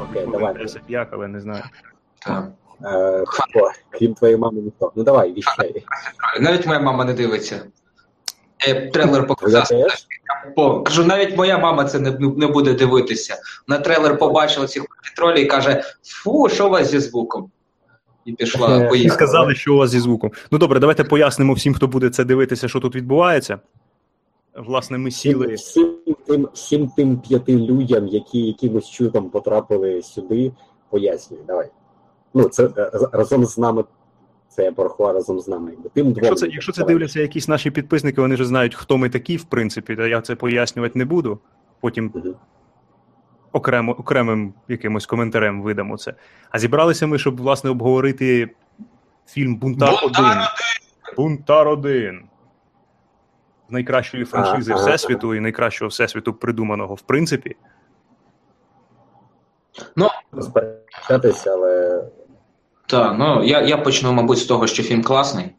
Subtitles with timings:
[0.00, 0.54] Окей, давай.
[0.54, 1.62] 10 як, але не знаю.
[2.26, 2.48] Так.
[2.84, 3.24] Е.
[3.90, 4.92] Крім твоєї мами, ніхто.
[4.96, 5.84] Ну давай, віщай.
[6.40, 7.60] Навіть моя мама не дивиться.
[8.66, 9.68] Я трейлер показав.
[10.84, 13.36] кажу, навіть моя мама це не, не буде дивитися.
[13.66, 14.84] На трейлер побачила цих
[15.16, 17.50] тролі і каже: фу, що у вас зі звуком?
[18.28, 19.14] І пішла Е, І поїхала.
[19.14, 20.30] сказали, що у вас зі звуком.
[20.50, 23.58] Ну добре, давайте пояснимо всім, хто буде це дивитися, що тут відбувається.
[24.56, 25.54] Власне, ми сіли.
[25.54, 30.52] Всім, всім, тим, всім тим п'яти людям, які якимось чудом потрапили сюди,
[30.90, 31.68] пояснюю, давай.
[32.34, 33.84] Ну, це е, разом з нами,
[34.48, 35.72] це я порахував разом з нами.
[35.94, 36.24] Тим двом.
[36.24, 39.44] Якщо це, якщо це дивляться якісь наші підписники, вони вже знають, хто ми такі, в
[39.44, 41.38] принципі, та я це пояснювати не буду.
[41.80, 42.34] Потім Мгм.
[43.52, 46.14] Окремо, окремим якимось коментарем видамо це.
[46.50, 48.50] А зібралися ми, щоб власне обговорити
[49.26, 50.02] фільм Бунтар 1.
[50.02, 50.48] Бунтар
[51.16, 52.28] Бунтар 1.
[53.68, 57.56] Найкращої франшизи Всесвіту і найкращого Всесвіту придуманого, в принципі.
[59.96, 60.08] Ну,
[60.40, 62.04] Сперечатися, але
[62.86, 65.54] так, ну я, я почну, мабуть, з того, що фільм класний.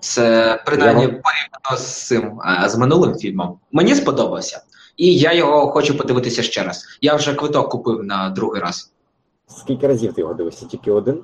[0.00, 3.58] Це принаймні Я- порівняно з цим з минулим фільмом.
[3.72, 4.62] Мені сподобався.
[4.96, 6.84] І я його хочу подивитися ще раз.
[7.00, 8.92] Я вже квиток купив на другий раз.
[9.46, 10.66] скільки разів ти його дивився?
[10.66, 11.14] Тільки один?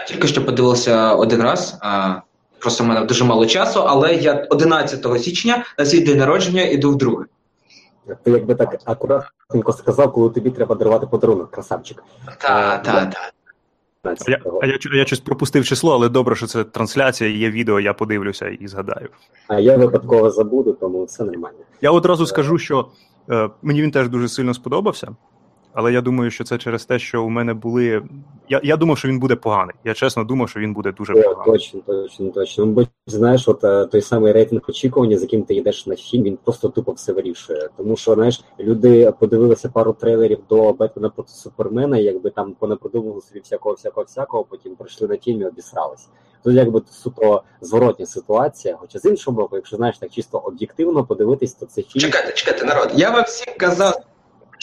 [0.00, 1.78] Я тільки що подивився один раз.
[1.80, 2.20] А,
[2.58, 6.90] просто в мене дуже мало часу, але я 11 січня на свій день народження іду
[6.90, 7.24] вдруге.
[8.22, 12.04] Ти якби так акуратненько сказав, коли тобі треба дарувати подарунок, красавчик.
[12.38, 13.34] Так, так, так.
[14.02, 17.80] А я, а я, я щось пропустив число, але добре, що це трансляція, є відео,
[17.80, 19.08] я подивлюся і згадаю.
[19.48, 21.58] А я випадково забуду, тому все нормально.
[21.80, 22.88] Я одразу скажу, що
[23.30, 25.08] е, мені він теж дуже сильно сподобався,
[25.72, 28.02] але я думаю, що це через те, що у мене були.
[28.48, 29.74] Я, я думав, що він буде поганий.
[29.84, 31.44] Я чесно думав, що він буде дуже поганий.
[31.44, 32.66] точно, точно, точно.
[32.66, 36.22] Ну, бо знаєш, от е, той самий рейтинг очікування, з яким ти йдеш на фільм,
[36.22, 37.68] він просто тупо все вирішує.
[37.76, 43.40] Тому що знаєш, люди подивилися пару трейлерів до Бетмена проти Супермена, якби там понапридумували собі
[43.40, 46.08] всякого, всякого, всякого, потім прийшли на фільм і обісралися.
[46.44, 48.76] Тут якби суто зворотня ситуація.
[48.80, 52.00] Хоча з іншого боку, якщо знаєш так чисто об'єктивно подивитись, то це фільм.
[52.00, 52.90] Чекайте, чекайте, народ.
[52.94, 54.02] Я вам всім казав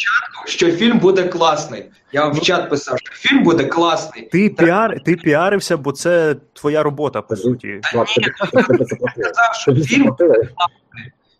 [0.08, 1.85] спочатку, що фільм буде класний.
[2.12, 4.24] Я вам в чат писав, що фільм буде класний.
[4.24, 7.81] Ти, піар, ти піарився, бо це твоя робота, по суті.
[7.91, 8.06] Тобі-
[8.68, 8.96] тобі це.
[8.96, 10.03] Казав, що фільм.
[10.03, 10.50] заплатили.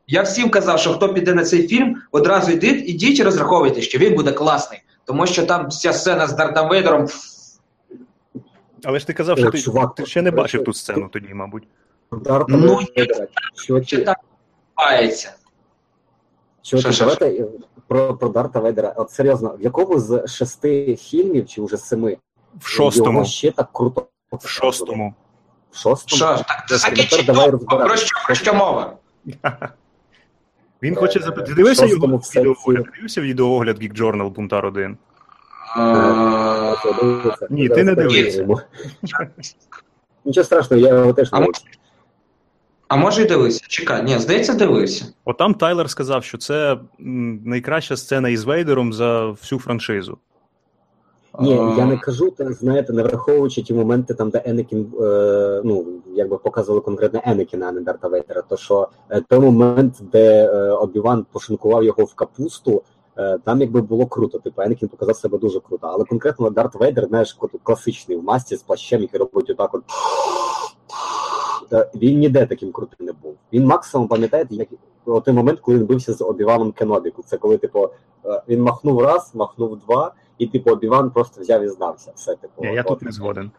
[0.08, 3.98] Я всім казав, що хто піде на цей фільм, одразу йдіть, ідіть і розраховуйте, що
[3.98, 4.80] він буде класний.
[5.06, 7.08] Тому що там вся сцена з Дартом Вейдером.
[8.84, 11.64] Але ж ти казав, що ти, чувак, ти ще не бачив ту сцену тоді, мабуть.
[12.12, 13.28] Дарта Ну, Вейдера.
[13.56, 14.20] Що так
[14.78, 15.34] відбувається?
[16.62, 17.18] Що Що, що,
[17.88, 18.94] про, про Дарта Вейдера.
[18.98, 22.18] От серйозно, в якому з шести фільмів чи вже семи
[22.60, 23.12] В шостому.
[23.12, 25.14] його ще так круто В шостому.
[25.72, 26.38] В шостому?
[26.38, 27.66] Ж, так це Тепер давай думку.
[27.78, 27.88] розбиратися.
[27.88, 28.94] Про що, про що мова?
[30.84, 31.48] Він хоче запитати.
[31.48, 32.86] Ти дивився його в відеоогляд?
[32.96, 34.98] Дивився відеоогляд Geek Journal Бунтар 1?
[35.78, 36.76] Е,
[37.50, 38.48] Ні, ти не дивився.
[40.26, 41.52] Нічого страшного, я його теж не може-
[42.88, 43.66] А може й дивився?
[43.68, 45.06] Чекай, ні, здається, дивився.
[45.26, 46.78] От там Тайлер сказав, що це
[47.46, 50.18] найкраща сцена із Вейдером за всю франшизу.
[51.40, 55.86] Ні, я не кажу, та знаєте, не враховуючи ті моменти, там, де Енекін, е, ну,
[56.16, 60.72] якби показували конкретно Енекіна, а не Дарта Вейдера, то що е, той момент, де е,
[60.72, 62.84] Обіван пошинкував його в капусту,
[63.18, 64.40] е, там якби було круто.
[64.40, 65.88] Типу, Енекін показав себе дуже круто.
[65.88, 69.84] Але конкретно Дарт Вейдер, знаєш, класичний в масці з плащем, який робить отак от.
[71.74, 73.36] Е, Він ніде таким крутим не був.
[73.54, 74.68] Він максимум пам'ятаєте, як
[75.06, 77.24] о, той момент, коли він бився з Обіваном Кенобіку.
[77.26, 77.90] Це коли, типу,
[78.26, 82.12] е, він махнув раз, махнув два, і типу Обіван просто взяв і здався.
[82.16, 83.52] Все, типу, Ні, я тут не згоден.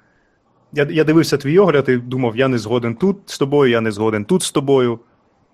[0.72, 3.92] Я, я дивився твій огляд і думав, я не згоден тут з тобою, я не
[3.92, 4.98] згоден тут з тобою.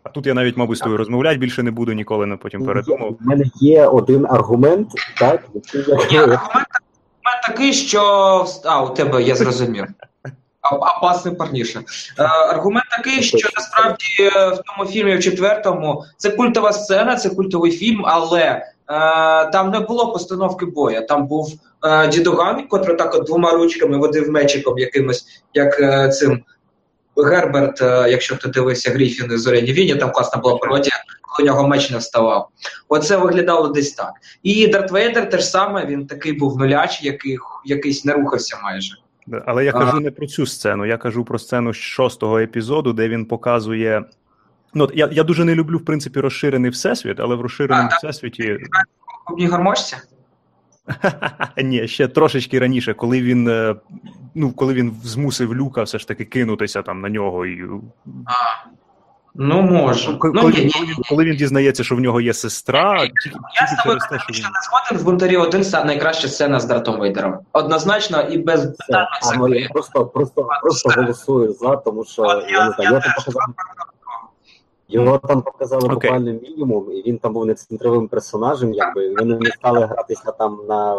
[0.02, 3.08] А тут я навіть, мабуть, з тобою розмовляти більше не буду ніколи, не потім передумав.
[3.08, 4.88] У мене є один аргумент,
[5.18, 5.48] так?
[5.74, 6.40] Ні, аргумент, аргумент
[7.46, 8.00] такий, що.
[8.64, 9.86] А, у тебе я зрозумів.
[10.72, 11.82] Опасний парніше.
[12.18, 17.30] Е, аргумент такий, що насправді е, в тому фільмі, в четвертому, це культова сцена, це
[17.30, 18.62] культовий фільм, але е,
[19.50, 21.00] там не було постановки боя.
[21.00, 21.52] Там був
[21.84, 26.42] е, дідуган, котрий так от двома ручками водив мечиком якимось, як е, цим
[27.16, 31.52] Герберт, е, якщо хто дивився Гріфін і Зоряні Війні, там класна була пародія, коли у
[31.52, 32.48] нього меч не вставав.
[32.88, 34.12] Оце виглядало десь так.
[34.42, 38.94] І Дарт Вейдер теж саме, він такий був нуляч, який якийсь не рухався майже.
[39.46, 39.78] Але я А.
[39.78, 44.04] кажу не про цю сцену, я кажу про сцену шостого епізоду, де він показує.
[44.74, 48.58] Ну, я, я дуже не люблю, в принципі, розширений всесвіт, але в розширеному А, всесвіті
[49.26, 49.96] Кубні гармошці?
[51.64, 53.74] Ні, ще трошечки раніше, коли він е,
[54.34, 57.46] ну, коли він змусив Люка все ж таки кинутися там на нього.
[57.46, 57.62] і...
[58.26, 58.68] А,
[59.34, 60.16] ну, може.
[60.16, 63.66] Коли, ну, коли, ні, ні, коли, він дізнається, що в нього є сестра, тільки, Я
[63.66, 64.52] тільки з тобою через те, що що він.
[64.52, 67.38] не згоден в бунтарі один са- найкраща сцена з Дартом Вейдером.
[67.52, 72.22] Однозначно і без Все, питань а ну, я просто, просто, просто голосую за, тому що
[72.22, 73.24] От я, не знаю, його там теж.
[73.24, 73.54] показали.
[74.88, 75.94] Його там показали Окей.
[75.94, 80.58] буквально мінімум, і він там був не центровим персонажем, якби вони не стали гратися там
[80.68, 80.96] на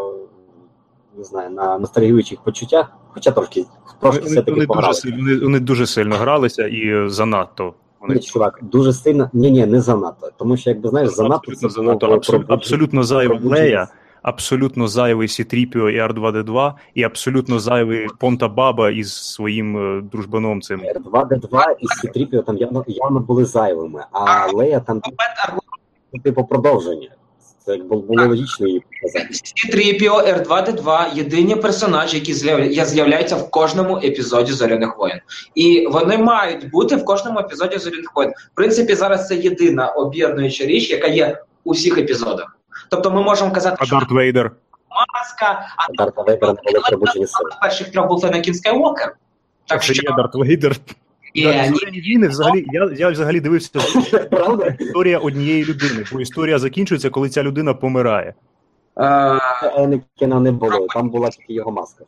[1.18, 3.66] не знаю, на ностальгіючих почуттях, хоча трошки,
[4.02, 5.00] трошки Вони, все-таки вони, дуже пограли.
[5.06, 7.74] вони, вони дуже сильно гралися і занадто.
[8.08, 9.30] Вони Ні, чувак, дуже сильно.
[9.34, 10.30] Ні, ні, не занадто.
[10.38, 12.08] Тому що, якби знаєш, занадто абсолютно це занадто.
[12.08, 13.88] Абсолютно, абсолютно зайва Лея,
[14.22, 20.82] абсолютно зайвий Сітріпіо і R2D2, і абсолютно зайвий Понта Баба із своїм е, дружбаном цим.
[20.82, 25.02] R2D2 і C-3PO там явно, явно були зайвими, а Лея там
[26.24, 27.10] типу продовження.
[27.66, 29.34] Це якби було логічно її показати.
[29.34, 35.20] C-3PO, R2-D2– єдині персонажі, які з'яв- з'являються в кожному епізоді Зоряних воєн.
[35.56, 38.32] І вони мають бути в кожному епізоді Зоряних воєн.
[38.32, 42.58] В принципі, зараз це єдина об'єднуюча річ, яка є у всіх епізодах.
[42.90, 44.52] Тобто ми можемо казати, А що Дарт Вейдер.
[45.14, 47.50] маска, а Дарта Вейдера не було пробуджені сили.
[47.58, 49.16] в перших трьох був Енакін Скайуокер.
[49.68, 50.76] Так що є Дарт Вейдер.
[51.36, 53.80] Ні, Да, ні, «Зоряні взагалі, я, я взагалі дивився
[54.32, 54.76] Правда?
[54.80, 58.34] історія однієї людини, бо історія закінчується, коли ця людина помирає.
[58.98, 59.40] е,
[59.78, 62.04] Енекіна не було, там була тільки його маска.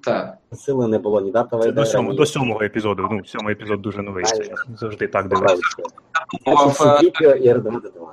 [0.00, 0.34] так.
[0.52, 1.84] Сили не було ні Дарта Це Вейдера.
[1.84, 3.08] до сьомого, до сьомого епізоду.
[3.10, 4.24] Ну, сьомий епізод дуже новий.
[4.24, 5.56] Це я завжди так дивився.
[5.56, 6.64] Правильно.
[6.66, 8.08] Був, Значить, е, C-3PO і R2D2.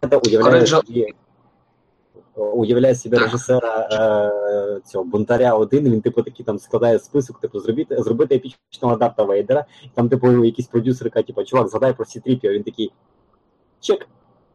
[0.00, 0.08] Це
[2.38, 8.02] уявляє себе режисера е, цього бунтаря один, він типу такий там складає список, типу, зробити,
[8.02, 9.64] зробити епічного Дарта Вейдера,
[9.94, 12.92] там, типу, якийсь продюсер каже, типу, чувак, згадай про C-3PO, він такий,
[13.80, 14.08] чек,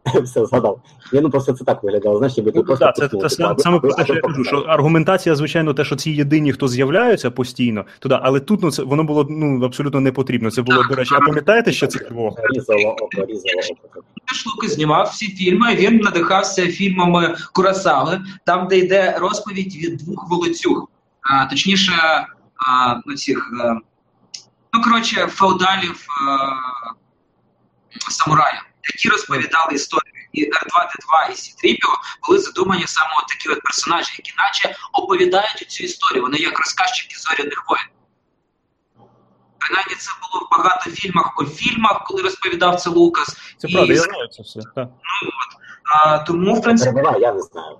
[0.24, 0.80] все, згадав.
[1.12, 3.38] Я ну просто це так виглядало, знаєш, ніби ти Ну, просто да, це, пихнув, це,
[3.38, 6.68] типу, саме про те, що я кажу, що аргументація, звичайно, те, що ці єдині, хто
[6.68, 10.52] з'являються постійно, то да, але тут ну, це, воно було ну, абсолютно не потрібно.
[10.52, 12.36] Це було, до речі, а пам'ятаєте, що це було?
[12.50, 14.00] Різало око, різало око.
[14.28, 15.76] Теж Луки знімав всі фільми.
[15.76, 20.88] Він надихався фільмами Курасави, там, де йде розповідь від двох волоцюг,
[21.22, 21.94] а, точніше,
[22.68, 23.76] а, ну, цих, е,
[24.74, 26.44] ну коротше, феодалів е,
[28.10, 30.14] самураїв, які розповідали історію.
[30.34, 31.92] І R2D2 і C-3PO
[32.28, 36.24] були задумані саме от такі от персонажі, які наче оповідають цю історію.
[36.24, 37.86] Вони як розказчики зоряних воєн.
[39.58, 43.38] Принаймні це було в багато фільмах у фільмах, коли розповідав це Лукас.
[43.58, 44.60] Це І- правда, я знаю це все.
[44.76, 44.90] Так.
[45.96, 47.78] А, тому, в принципі, я не знаю.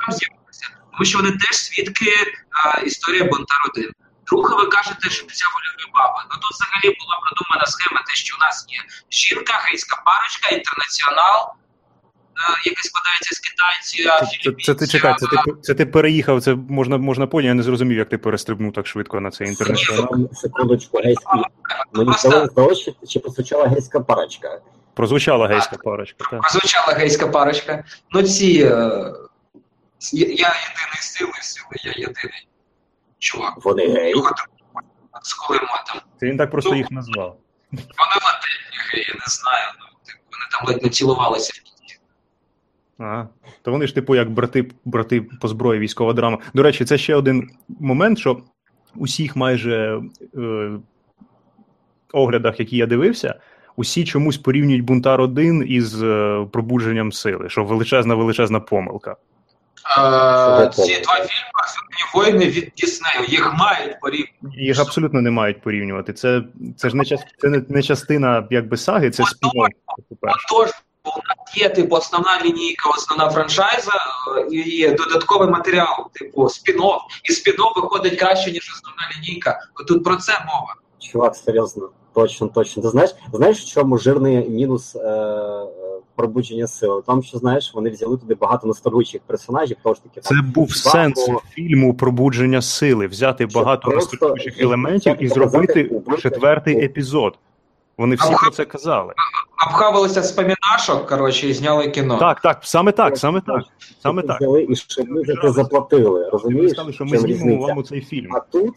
[0.92, 2.12] Тому що вони теж свідки
[2.50, 3.92] а, історії Бонтар 1.
[4.34, 6.20] Друге, ви кажете, що взяв Ольги Баба.
[6.30, 8.80] Ну тут взагалі була продумана схема, те, що у нас є
[9.12, 14.06] жінка, гейська парочка, інтернаціонал, е, який складається з китайців,
[14.44, 17.54] Це, це, це ти чекай, це ти, це ти переїхав, це можна, можна поняти, я
[17.54, 20.30] не зрозумів, як ти перестрибнув так швидко на цей інтернаціонал.
[20.34, 21.42] Секундочку, гейський.
[21.94, 24.62] Мені здалося, чи посвячала гейська парочка.
[24.94, 26.26] Прозвучала гейська парочка.
[26.32, 26.42] Так.
[26.42, 27.84] прозвучала гейська парочка.
[28.12, 28.62] Ну ці.
[28.64, 29.14] е,
[30.12, 32.48] я, я єдиний сили, сили, я єдиний
[33.24, 33.66] чувак.
[33.66, 34.14] Вони геї.
[34.14, 36.02] Там з кулеметом.
[36.20, 37.38] Це він так просто їх назвав.
[37.72, 37.82] Вони
[38.26, 39.68] латентні геї, я не знаю.
[39.80, 41.54] Ну, типу, вони там ледь не цілувалися.
[42.98, 43.30] Ага.
[43.62, 46.38] То вони ж, типу, як брати, брати по зброї, військова драма.
[46.54, 47.50] До речі, це ще один
[47.80, 48.42] момент, що
[48.96, 50.02] усіх майже
[50.38, 50.72] е,
[52.14, 53.40] оглядах, які я дивився,
[53.76, 59.16] усі чомусь порівнюють бунтар 1 із е, пробудженням сили, що величезна величезна помилка.
[59.98, 64.34] Е, ці два фільми «Зоряні воїни від Діснею, їх мають порівняти.
[64.58, 66.14] Їх абсолютно не мають порівнювати.
[66.14, 66.42] Це,
[66.78, 70.46] це ж не, час, це не, не частина якби саги, це по-перше.
[70.52, 70.70] Отож,
[71.04, 73.92] у нас є типу основна лінійка, основна франшайза
[74.38, 77.00] е, і є додатковий матеріал, типу спін-офф.
[77.30, 79.60] І спін-офф виходить краще, ніж основна лінійка.
[79.88, 80.76] Тут про це мова.
[81.00, 82.84] Чувак, серйозно, точно, точно.
[82.84, 85.00] Ти знаєш, знаєш, в чому жирний мінус е,
[86.16, 87.02] пробудження сили?
[87.08, 90.68] Там, що знаєш, вони взяли туди багато ностальгійних персонажів, тому ж таки Це там, був
[90.68, 96.22] Бако, сенс фільму пробудження сили, взяти Щоб багато просто елементів і зробити убивця.
[96.22, 97.38] четвертий епізод.
[97.98, 99.14] Вони всі про це казали.
[99.68, 102.18] Обхавилися з помінашок, коротше, і зняли кіно.
[102.18, 103.64] Так, так, саме так, саме так.
[104.04, 104.42] Саме так.
[104.42, 106.30] взяли і щоб ми за це заплатили.
[106.30, 106.72] Розумієш?
[106.72, 108.36] сказали, що ми знімемо вам цей фільм.
[108.36, 108.74] А тут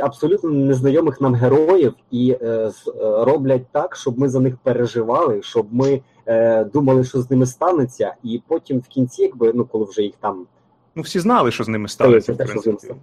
[0.00, 5.42] абсолютно незнайомих нам героїв і е, з- е, роблять так, щоб ми за них переживали,
[5.42, 9.84] щоб ми е, думали, що з ними станеться, і потім в кінці, якби ну коли
[9.84, 10.46] вже їх там
[10.94, 11.86] Ну, всі знали, що з ними.
[11.86, 12.94] В Те, що з ними принципі.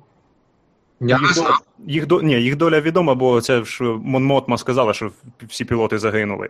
[1.01, 5.11] Я Їх, доля, їх, до, ні, їх доля відома, бо це ж Монмотма сказала, що
[5.47, 6.49] всі пілоти загинули,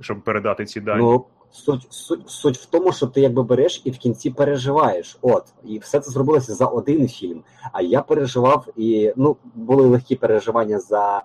[0.00, 1.00] щоб передати ці дані.
[1.02, 5.18] ну Суть, суть, суть в тому, що ти якби береш і в кінці переживаєш.
[5.22, 7.42] От, і все це зробилося за один фільм.
[7.72, 11.22] А я переживав, і ну, були легкі переживання за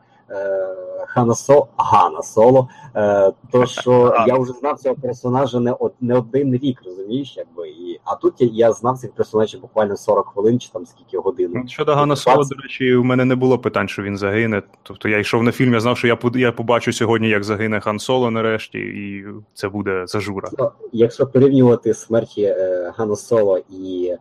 [1.07, 2.69] Хана Со, Гана Соло.
[2.95, 7.69] Е, то що я вже знав цього персонажа не од, не один рік, розумієш, якби.
[7.69, 11.51] І, а тут я, я знав цих персонажів буквально 40 хвилин чи там скільки годин.
[11.55, 14.63] Ну, Щодо Гана Соло, до речі, у мене не було питань, що він загине.
[14.83, 17.99] Тобто я йшов на фільм, я знав, що я я побачу сьогодні, як загине Хан
[17.99, 20.49] Соло нарешті, і це буде зажура.
[20.91, 24.17] Якщо порівнювати смерті е, Гана Соло і Е,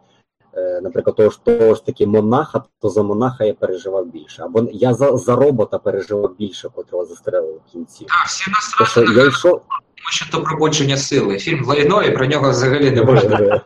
[0.83, 4.43] наприклад, того ж того ж таки монаха, то за монаха я переживав більше.
[4.43, 8.05] Або я за за робота переживав більше, котрого застрелили в кінці.
[8.05, 9.63] Так, всі насправді я йшов.
[10.01, 11.39] Тому що то пробудження сили.
[11.39, 13.61] Фільм лайно, і про нього взагалі не можна.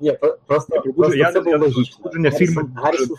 [0.00, 0.82] Ні, Просто
[1.32, 1.98] це було логічно.
[2.02, 2.60] Пробудження фільму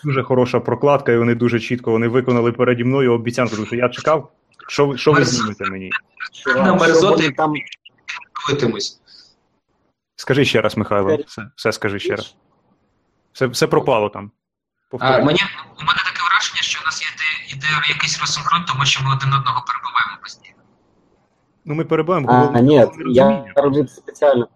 [0.03, 3.89] дуже хороша прокладка, і вони дуже чітко вони виконали переді мною обіцянку, тому що я
[3.89, 4.31] чекав,
[4.67, 5.89] що що ви знімете мені.
[6.55, 7.53] На мерзоти там.
[10.21, 12.35] Скажи ще раз, Михайло, все все скажи ще раз.
[13.33, 14.31] Все все пропало там.
[14.99, 15.39] А, мені,
[15.79, 17.07] У мене таке враження, що у нас є
[17.55, 20.57] іде якийсь розсинхрон, тому що ми один одного перебуваємо постійно.
[21.65, 24.47] Ну, ми перебуваємо, бо А, ні, я роблю спеціально.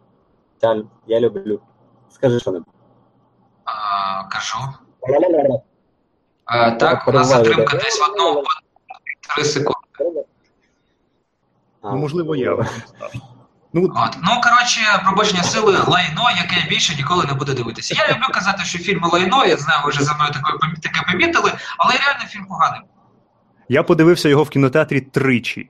[0.52, 0.92] спеціально.
[1.08, 1.62] Я люблю.
[2.10, 2.68] Скажи що небудь.
[4.32, 4.58] Кажу.
[6.46, 8.44] А, так, у нас затримка десь в одну
[9.36, 10.26] три секунди.
[11.84, 12.66] Ну, можливо, я.
[13.76, 14.18] Ну, От.
[14.24, 17.96] ну коротше, пробачення сили лайно, яке я більше ніколи не буду дивитися.
[17.98, 21.52] Я люблю казати, що фільми лайно, я знаю, ви вже за мною таке, таке помітили,
[21.78, 22.82] але реально фільм поганий.
[23.70, 25.70] Я подивився його в кінотеатрі тричі.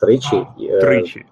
[0.00, 0.46] Тричі?
[0.60, 1.24] Е, тричі.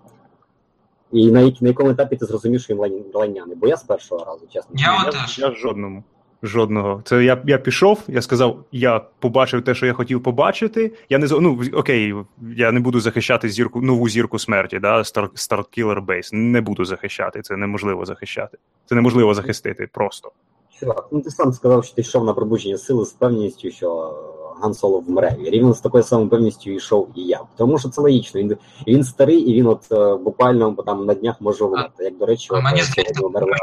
[1.13, 3.57] І на, на якому етапі ти зрозумів, що він лайняний?
[3.57, 4.71] Бо я з першого разу, чесно.
[4.75, 6.05] Я, я, я, я жодному.
[6.43, 7.03] Жодного.
[7.05, 10.93] Це я я пішов, я сказав, я побачив те, що я хотів побачити.
[11.09, 12.15] Я не ну окей,
[12.57, 16.35] я не буду захищати зірку, нову зірку смерті, да, Starkiller Base.
[16.35, 17.43] Не буду захищати.
[17.43, 18.59] Це неможливо захищати.
[18.87, 20.33] Це неможливо захистити просто.
[20.81, 24.15] Чувак, ну ти сам сказав, що ти йшов на пробудження сили з певністю, що
[24.63, 25.37] Ган Соло вмре.
[25.45, 27.41] І рівно з такою самою певністю йшов і я.
[27.57, 28.41] Тому що це логічно.
[28.41, 28.57] Він
[28.87, 32.05] він старий, і він от е, буквально там на днях може вмерти.
[32.05, 33.57] Як до речі, от, мені здається, вмерла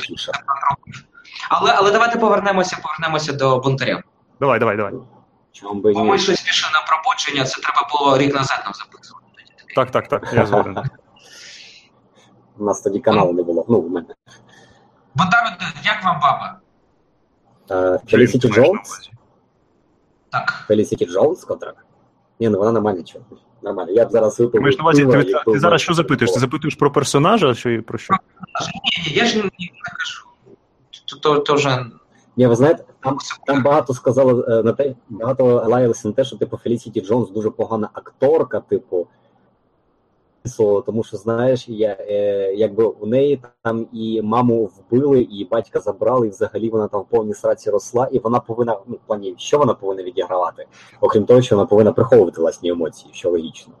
[0.00, 0.34] Фішер.
[1.48, 4.02] Але але давайте повернемося повернемося до бунтаря.
[4.40, 4.92] Давай, давай, давай.
[5.52, 9.26] Чому би Бо ми щось пішли на пробудження, це треба було рік назад нам записувати.
[9.74, 10.78] Так, так, так, я згоден.
[12.58, 13.64] У нас тоді каналу не було.
[13.68, 14.14] Ну, в мене.
[15.14, 16.60] Бондар, як вам баба?
[18.06, 19.10] Фелісіті Джонс?
[20.30, 20.64] Так.
[20.68, 21.72] Фелісіті Джонс, котра?
[22.40, 23.24] Ні, ну вона нормальна чого.
[23.62, 23.92] Нормально.
[23.92, 24.62] Я б зараз випив.
[24.62, 26.32] Ти, ти, ти, ти зараз що запитуєш?
[26.32, 28.14] Ти запитуєш про персонажа чи про що?
[28.14, 29.42] Ні, ні, я ж не
[29.82, 30.26] кажу
[31.06, 31.86] то, то вже.
[32.36, 36.36] Ні, ви знаєте, там там багато сказали е, на те, багато лаялися на те, що
[36.36, 39.06] типу Фелісіті Джонс дуже погана акторка, типу.
[40.86, 46.26] Тому що, знаєш, я, е, якби у неї там і маму вбили, і батька забрали,
[46.26, 49.58] і взагалі вона там в повній сраці росла, і вона повинна, ну, в плані, що
[49.58, 50.66] вона повинна відігравати,
[51.00, 53.72] окрім того, що вона повинна приховувати власні емоції, що логічно.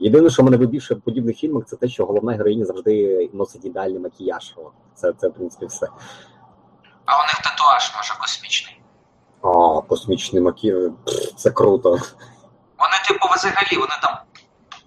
[0.00, 3.98] Єдине, що мене вибільше в подібних фільмах, це те, що головна героїня завжди носить ідеальний
[4.00, 4.54] макіяж.
[4.94, 5.86] Це, це в принципі, все.
[7.04, 8.80] А у них татуаж може космічний.
[9.42, 10.90] А, космічний макіяж,
[11.36, 11.90] це круто.
[12.78, 14.18] Вони, типу, взагалі, вони там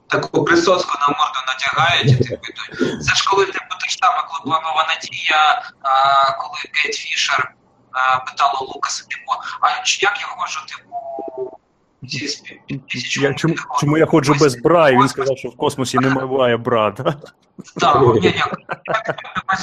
[0.08, 2.46] таку присоску на морду надягають і типу,
[3.02, 7.56] Це ж коли типу, те ж саме, планова надія, а, коли Кейт Фішер
[7.92, 9.70] а, питала Лукаса, типу, а
[10.02, 10.96] як я ходжу, типу,
[13.22, 17.16] я, чому, чому я ходжу без бра, і він сказав, що в космосі немає брата.
[17.80, 18.42] Так, ні,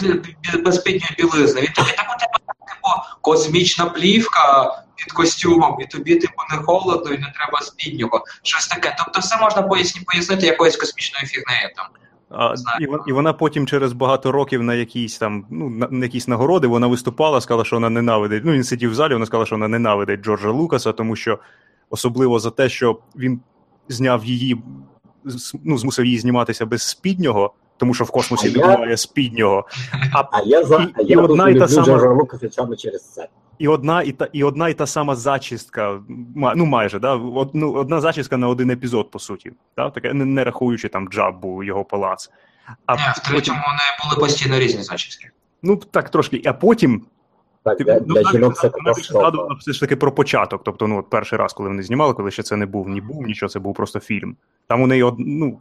[0.03, 1.61] ні, без спідньої білизни.
[1.61, 2.89] Він тобі так у тебе типу,
[3.21, 8.25] космічна плівка під костюмом, і тобі, типу, не холодно, і не треба спіднього.
[8.43, 8.97] Щось таке.
[8.99, 9.63] Тобто все можна
[10.07, 11.87] пояснити якоюсь космічною фігнею там.
[12.31, 16.29] А, і, і вона потім через багато років на якісь там ну на, на якісь
[16.29, 18.45] нагороди вона виступала, сказала, що вона ненавидить.
[18.45, 21.39] Ну він сидів в залі, вона сказала, що вона ненавидить Джорджа Лукаса, тому що
[21.91, 23.41] особливо за те, що він
[23.89, 24.63] зняв її,
[25.65, 28.97] ну змусив її зніматися без спіднього, тому що в космосі а немає я...
[28.97, 29.67] спіднього.
[30.13, 33.29] А, а я за і, і одна і та сама через це.
[33.59, 36.01] І одна і та і одна і та сама зачістка,
[36.37, 39.91] ну майже да, од, ну, одна зачістка на один епізод, по суті, да?
[39.91, 42.31] таке не, не рахуючи там джабу, його палац.
[42.87, 43.55] А не, в третьому потім...
[43.55, 45.31] вони були постійно різні зачіски.
[45.63, 46.43] Ну так трошки.
[46.47, 47.03] А потім
[47.63, 48.71] Так, Ти- для, ну, для жінок це
[49.03, 50.61] згадувала все ж таки про початок.
[50.65, 53.23] Тобто, ну, от перший раз, коли вони знімали, коли ще це не був ні був,
[53.23, 54.37] нічого, це був просто фільм.
[54.67, 55.59] Там у неї од, ну,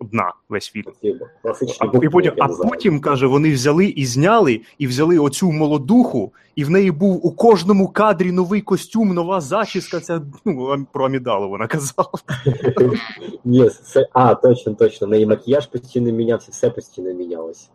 [0.00, 0.84] одна весь фільм.
[1.80, 6.64] А, і потім, а потім каже, вони взяли і зняли, і взяли оцю молодуху, і
[6.64, 10.00] в неї був у кожному кадрі новий костюм, нова зачіска.
[10.00, 12.08] Ця ну про Амідалу вона казала.
[13.44, 15.06] Ні, це, а, точно, точно.
[15.06, 17.68] Неї макіяж постійно мінявся, все постійно мінялося.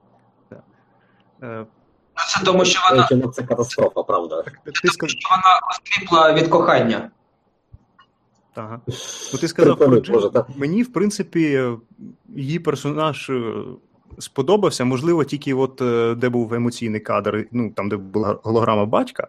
[2.17, 4.43] Ну, Це тому, що вона, це катастрофа, правда.
[4.83, 5.09] Ти сказ...
[5.09, 7.09] що вона осліпла від кохання.
[8.55, 8.79] Ага.
[9.33, 10.15] Ну, ти сказав про Джин.
[10.15, 10.29] Боже.
[10.55, 11.63] Мені, в принципі,
[12.35, 13.53] її персонаж е,
[14.19, 14.85] сподобався.
[14.85, 19.27] Можливо, тільки от е, де був емоційний кадр, ну там, де була голограма батька,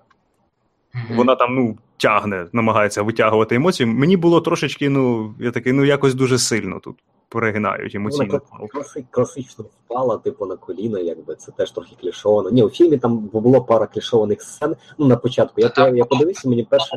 [1.11, 3.87] вона там ну тягне, намагається витягувати емоції.
[3.87, 6.97] Мені було трошечки, ну я такий, ну якось дуже сильно тут
[7.29, 8.35] перегинають емоційно.
[8.35, 12.51] кла- класи- класично впала, типу, на коліна, якби це теж трохи клішовано.
[12.51, 14.77] Ні, у фільмі там було пара клішованих сцен.
[14.99, 15.61] Ну, на початку.
[15.61, 16.97] Я, я, я подивився, мені перше.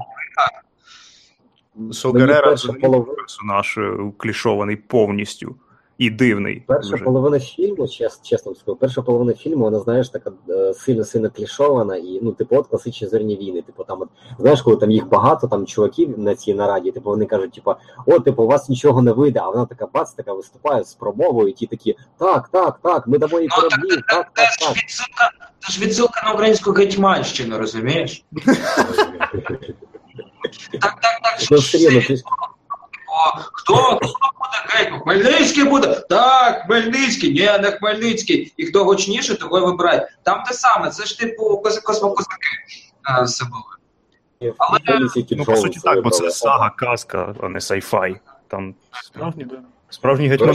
[1.91, 5.55] Согерера перша половина, персонаж е, клішований повністю
[6.01, 6.63] і дивний.
[6.67, 7.03] перша дуже.
[7.03, 12.19] половина фільму, чес, чесно скажу, перша половина фільму, вона, знаєш, така е, сильно-сильно клішована, і
[12.21, 13.61] ну, типу, от класичні зорні війни.
[13.61, 17.25] Типу, там, от, знаєш, коли там їх багато, там чуваків на цій нараді, типу, вони
[17.25, 20.83] кажуть, типу, о, типу, у вас нічого не вийде, а вона така бац, така виступає
[20.83, 24.31] з промовою, і ті такі, так, так, так, ми дамо їй Ну, так, кораблі, так,
[24.35, 25.71] Це так, ж так.
[25.71, 28.25] ж відсилка на українську гетьманщину, розумієш?
[30.81, 31.41] Так, так, так.
[33.53, 33.99] Хто, хто
[34.39, 34.99] буде гетьман?
[35.01, 35.95] Хмельницький буде?
[36.09, 38.53] Так, Хмельницький, ні, не Хмельницький.
[38.57, 40.09] І хто гучніше, того й вибирає.
[40.23, 42.47] Там те саме, це ж типу кос- космокозаки
[43.19, 43.63] е, все було.
[44.57, 44.79] Але-
[45.35, 48.19] Ну, по суті, так, бо це сага, казка, а не сайфай.
[48.47, 49.47] Там справжні.
[49.89, 50.53] Справжні гетьмана.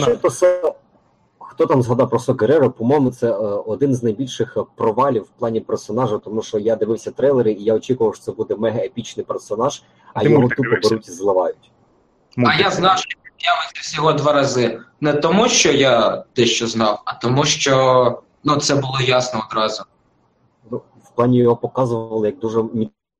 [1.39, 3.35] хто там згадав про Согерера, по-моєму, це е,
[3.67, 7.75] один з найбільших е, провалів в плані персонажа, тому що я дивився трейлери, і я
[7.75, 9.83] очікував, що це буде мега епічний персонаж,
[10.15, 11.71] а Ти його тупо беруть і зливають.
[12.37, 14.81] А я знав, що він з'явиться всього два рази.
[15.01, 19.83] Не тому, що я дещо знав, а тому, що ну, це було ясно одразу.
[20.71, 22.63] Ну, в плані його показували як дуже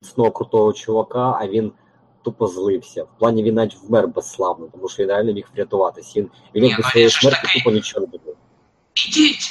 [0.03, 1.73] міцного крутого чувака, а він
[2.25, 3.03] тупо злився.
[3.03, 6.17] В плані він навіть вмер безславно, тому що він реально міг врятуватись.
[6.17, 8.37] Він, він Ні, якби ну, своєї смерті такий- тупо нічого не робив.
[9.09, 9.51] Ідіть,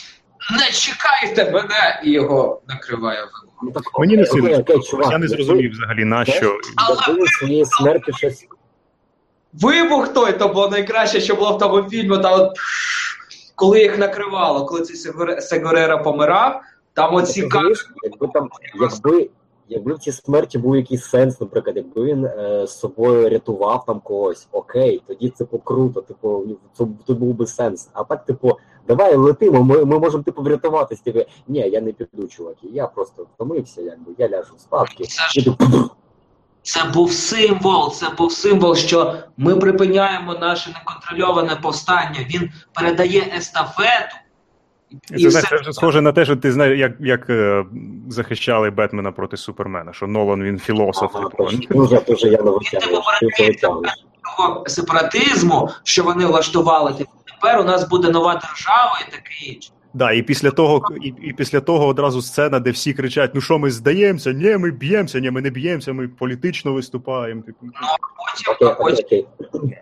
[0.59, 2.01] не чекайте мене!
[2.03, 3.45] І його накриває вибух.
[3.63, 4.63] Ну, так, Мені не сильно
[5.11, 6.59] Я не зрозумів взагалі на що.
[7.07, 8.47] Якби своєї смерті щось
[9.61, 12.17] Вибух той, то було найкраще, що було в тому фільмі.
[12.17, 12.51] Там от,
[13.55, 16.61] коли їх накривало, коли цей Сегоре- Сегорера помирав,
[16.93, 17.41] там оці
[18.03, 18.49] якби там,
[18.81, 19.29] якби,
[19.69, 23.99] якби в цій смерті був якийсь сенс, наприклад, якби він е, з собою рятував там
[23.99, 27.89] когось, окей, тоді це типу, круто, типу, це, тут був би сенс.
[27.93, 30.99] А так, типу, давай летимо, ми, ми можемо типу врятуватись.
[30.99, 35.03] Типу, ні, я не піду, чуваки, я просто втомився, якби я ляжу спадки.
[36.65, 42.19] Це І типу, був символ, це був символ, що ми припиняємо наше неконтрольоване повстання.
[42.29, 44.15] Він передає естафету.
[45.09, 47.65] Це, знаєш, це вже схоже на те, що ти знаєш, як, як е,
[48.09, 51.11] захищали Бетмена проти Супермена, що Нолан він філософ.
[51.15, 51.49] ага, типу.
[51.69, 53.91] дуже, дуже явно витягуєш, ти це витягуєш.
[54.37, 56.93] того сепаратизму, що вони влаштували.
[56.93, 59.69] Типу, Тепер у нас буде нова держава і таке інше.
[59.95, 63.59] Да, і після того, і, і після того одразу сцена, де всі кричать: ну що,
[63.59, 67.41] ми здаємося, ні, ми б'ємося, ні, ми не б'ємося, ми політично виступаємо.
[67.41, 67.57] Типу.
[67.63, 67.71] Ну
[68.53, 69.77] Окей, окей, окей.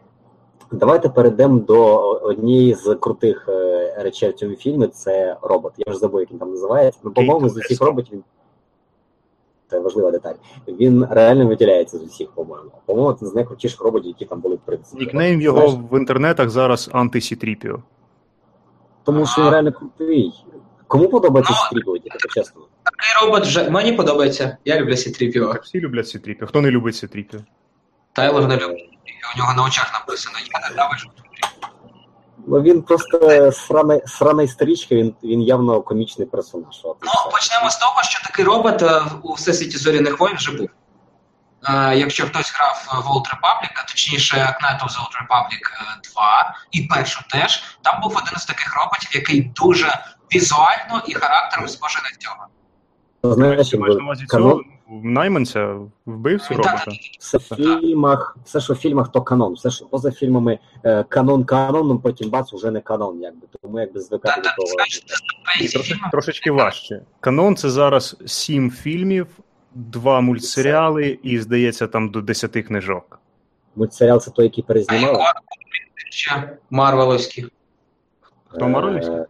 [0.71, 4.87] Давайте перейдемо до однієї з крутих е, речей в цьому фільмі.
[4.87, 5.73] Це робот.
[5.77, 6.99] Я вже забув, як він там називається.
[7.03, 8.23] Ну, по-моєму, з усіх роботів він.
[9.69, 10.33] Це важлива деталь.
[10.67, 12.71] Він реально виділяється з усіх, по-моєму.
[12.85, 15.05] По-моєму, це з найкрутіших роботів, які там були в принципі.
[15.05, 17.79] Нікнейм його Знаєш, в інтернетах зараз антисітріпіо.
[19.03, 20.33] Тому що він реально крутий.
[20.87, 22.61] Кому подобається Ну, так чесно?
[22.83, 24.57] такий робот вже мені подобається.
[24.65, 25.55] Я люблю Сітріпіо.
[25.63, 26.47] Всі люблять сітріпіо.
[26.47, 27.39] Хто не любить сітріпіо?
[28.13, 28.89] Тайлор не любить.
[29.35, 31.09] У нього на очах написано Я ненавиджу.
[32.47, 36.81] Ну він просто срана, срана історичка, він, він явно комічний персонаж.
[36.83, 36.95] Ну,
[37.31, 40.69] почнемо з того, що такий робот е, у Всесвіті зоряних воїн вже був.
[41.69, 46.01] Е, Якщо хтось грав в Old Republic, а точніше Knight of the Old Republic е,
[46.13, 49.99] 2 і першу теж, там був один з таких роботів, який дуже
[50.35, 52.47] візуально і характером схожий на цього.
[53.35, 54.63] Знаєш, Ти маєш на увазі канон, цього
[55.03, 56.91] найманця вбив цього Так, робота?
[57.19, 59.53] все в фільмах, все, що в фільмах, то канон.
[59.53, 63.47] Все, що поза фільмами е, канон каноном, потім бац, вже не канон, якби.
[63.61, 66.11] Тому якби звикати до того.
[66.11, 67.01] трошечки важче.
[67.19, 69.27] Канон це зараз сім фільмів,
[69.75, 73.19] два мультсеріали і, здається, там до десяти книжок.
[73.75, 75.19] Мультсеріал це той, який А перезнімали.
[76.09, 77.45] ще Марвеловські.
[78.47, 79.15] Хто Марвелівський?
[79.15, 79.25] Е,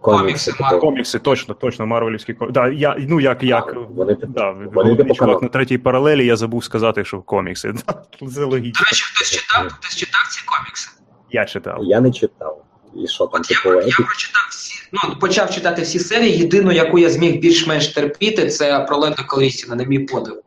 [0.00, 2.52] Комікси, типу, Комікси, точно, точно, марвелівські комікси.
[2.60, 6.64] Да, я, ну, як, як, вони- да, вони типу чувак на третій паралелі, я забув
[6.64, 7.72] сказати, що комікси.
[8.20, 8.84] Це До логічно.
[8.86, 10.90] речі, хтось читав, хтось читав ці комікси.
[11.30, 11.78] Я читав.
[11.84, 12.64] Я не читав.
[12.96, 16.38] І що там, я, типу, я прочитав всі, ну почав читати всі серії.
[16.38, 20.42] Єдину, яку я зміг більш-менш терпіти, це про Ленда Колісіна, на мій подив.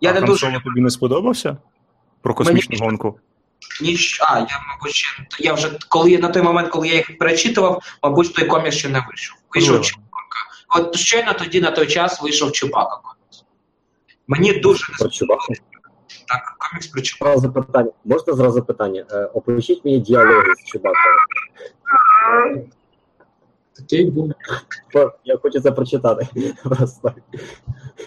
[0.00, 1.56] Я а не Хан дуже Соло тобі не сподобався?
[2.22, 3.20] Про космічну Мені- гонку.
[3.82, 4.20] ніч.
[4.20, 8.34] А, я, мабуть, ще я вже коли на той момент, коли я їх перечитував, мабуть,
[8.34, 9.36] той комікс ще не вийшов.
[9.54, 10.38] Вийшов Чубака.
[10.76, 13.44] От щойно тоді на той час вийшов Чубака комікс.
[14.28, 15.62] Мені дуже не сподобався
[16.28, 17.32] так, комікс про Чубака.
[17.32, 17.90] Зразу питання.
[18.04, 19.04] Можна зразу питання?
[19.10, 21.14] Е, Опишіть мені діалоги з Чубакою.
[23.76, 24.32] Такий був.
[25.24, 26.26] Я хочу це прочитати.
[26.64, 27.12] Просто.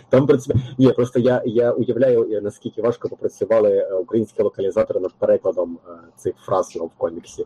[0.10, 5.14] Там принципі, ні, просто я, я уявляю, е, наскільки важко попрацювали е, українські локалізатори над
[5.14, 7.46] перекладом е, цих фраз в коміксі.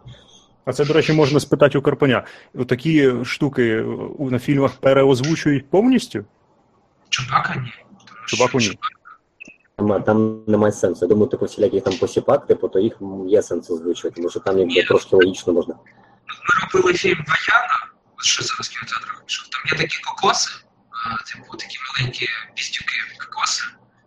[0.66, 2.24] А це, до речі, можна спитати у Карпаня.
[2.68, 3.86] Такі штуки
[4.20, 6.26] на фільмах переозвучують повністю?
[7.10, 7.74] Чубака ні.
[8.26, 8.80] Чубаку ні.
[9.76, 11.06] Там, там немає сенсу.
[11.06, 14.60] Я думаю, типу всіляких там посіпак, типу, то їх є сенс озвучувати, тому що там
[14.60, 15.76] якби трошки логічно можна.
[16.44, 17.88] Ми робили фільм Ваяна,
[18.22, 19.48] що зараз кінотеатр вийшов.
[19.48, 20.52] Там є такі кокоси,
[21.26, 23.64] типу такі маленькі пістюки, кокоси,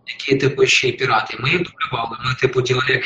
[0.06, 1.36] які, типу, ще й пірати.
[1.40, 2.18] Ми їх дублювали.
[2.24, 3.02] Ми, типу, ділили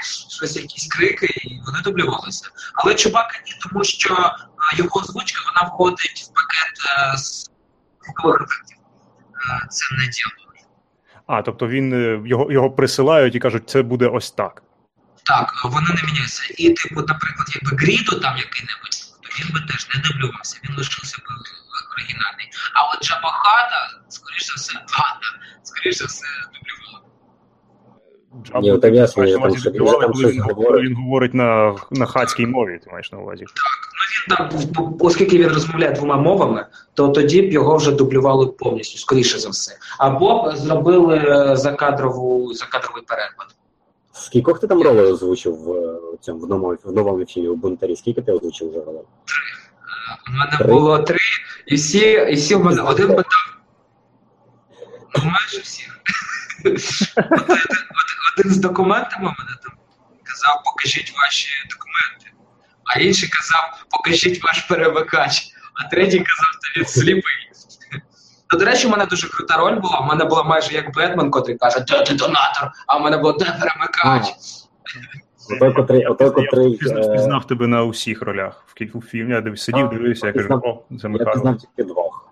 [0.00, 2.50] щось, якісь крики, і вони дублювалися.
[2.74, 4.32] Але Чубака ні, тому що
[4.76, 7.50] його озвучка вона входить в пакет з.
[9.50, 10.32] Е, Це не діло.
[11.26, 11.92] А, тобто він
[12.26, 14.62] його, його присилають і кажуть, це буде ось так.
[15.24, 16.42] Так, вони не міняються.
[16.58, 21.16] І, типу, наприклад, якби Гріду там який-небудь, то він би теж не дублювався, він лишився
[21.18, 21.22] б
[21.94, 22.48] оригінальний.
[22.74, 25.26] А от Джабахата, скоріш за все, Хата,
[25.62, 27.04] скоріш за все, дублювала.
[28.62, 29.62] Ні, от ясно, я там щось-
[30.00, 30.84] там щось він, говорить.
[30.84, 33.44] він говорить на, на хатській мові, ти маєш на увазі.
[34.28, 38.98] Ну, він там, оскільки він розмовляє двома мовами, то тоді б його вже дублювали повністю,
[38.98, 39.78] скоріше за все.
[39.98, 43.54] Або б зробили е, закадрову, закадровий переклад.
[44.22, 47.96] Скількох ти там ролей озвучив в цьому в новому, в новому фільмі в бунтарі?
[47.96, 49.02] Скільки ти озвучив вже ролей?
[50.28, 50.66] У мене Три?
[50.66, 51.18] було три,
[51.66, 51.98] і всі,
[52.30, 53.56] і всі в мене один питав.
[55.16, 55.84] Ну, майже всі.
[58.38, 59.72] Один, з документами мене там
[60.24, 62.36] казав, покажіть ваші документи.
[62.84, 65.42] А інший казав, покажіть ваш перемикач.
[65.74, 67.50] А третій казав, він сліпий.
[68.52, 70.00] Ну, до речі, у мене дуже крута роль була.
[70.00, 73.32] У мене була майже як Бетмен, котрий каже, де ти донатор, а в мене було
[73.32, 74.34] де перемикач.
[75.56, 78.64] Отой, котрий, отой, Я котрий, впізнав, е, тебе на усіх ролях.
[78.66, 82.28] В кілька фільмі я сидів, дивився, я кажу, пізнав- о, це я пізнав тільки двох.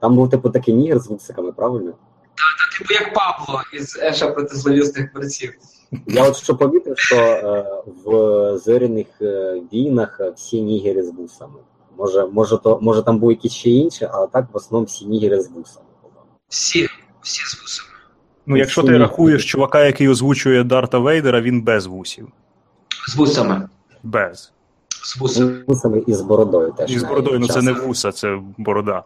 [0.00, 1.90] Там був типу такий нігер з вусиками, правильно?
[1.90, 5.54] Та, типу як Павло із Еша проти зловісних борців.
[6.06, 7.64] Я от що помітив, що е,
[8.04, 11.58] в зоряних е, війнах всі нігери з вусами.
[12.00, 15.40] Може, може, то, може там був якийсь ще інший, але так в основному всі нігери
[15.40, 15.86] з вусами.
[16.48, 16.88] Всі,
[17.22, 17.88] всі з вусами.
[18.46, 22.28] Ну, якщо ти рахуєш чувака, який озвучує Дарта Вейдера, він без вусів.
[23.08, 23.68] З вусами.
[24.02, 24.52] Без.
[24.88, 25.64] З З вусами.
[25.66, 26.90] вусами і з бородою теж.
[26.90, 29.02] І з бородою, ну це не вуса, це борода.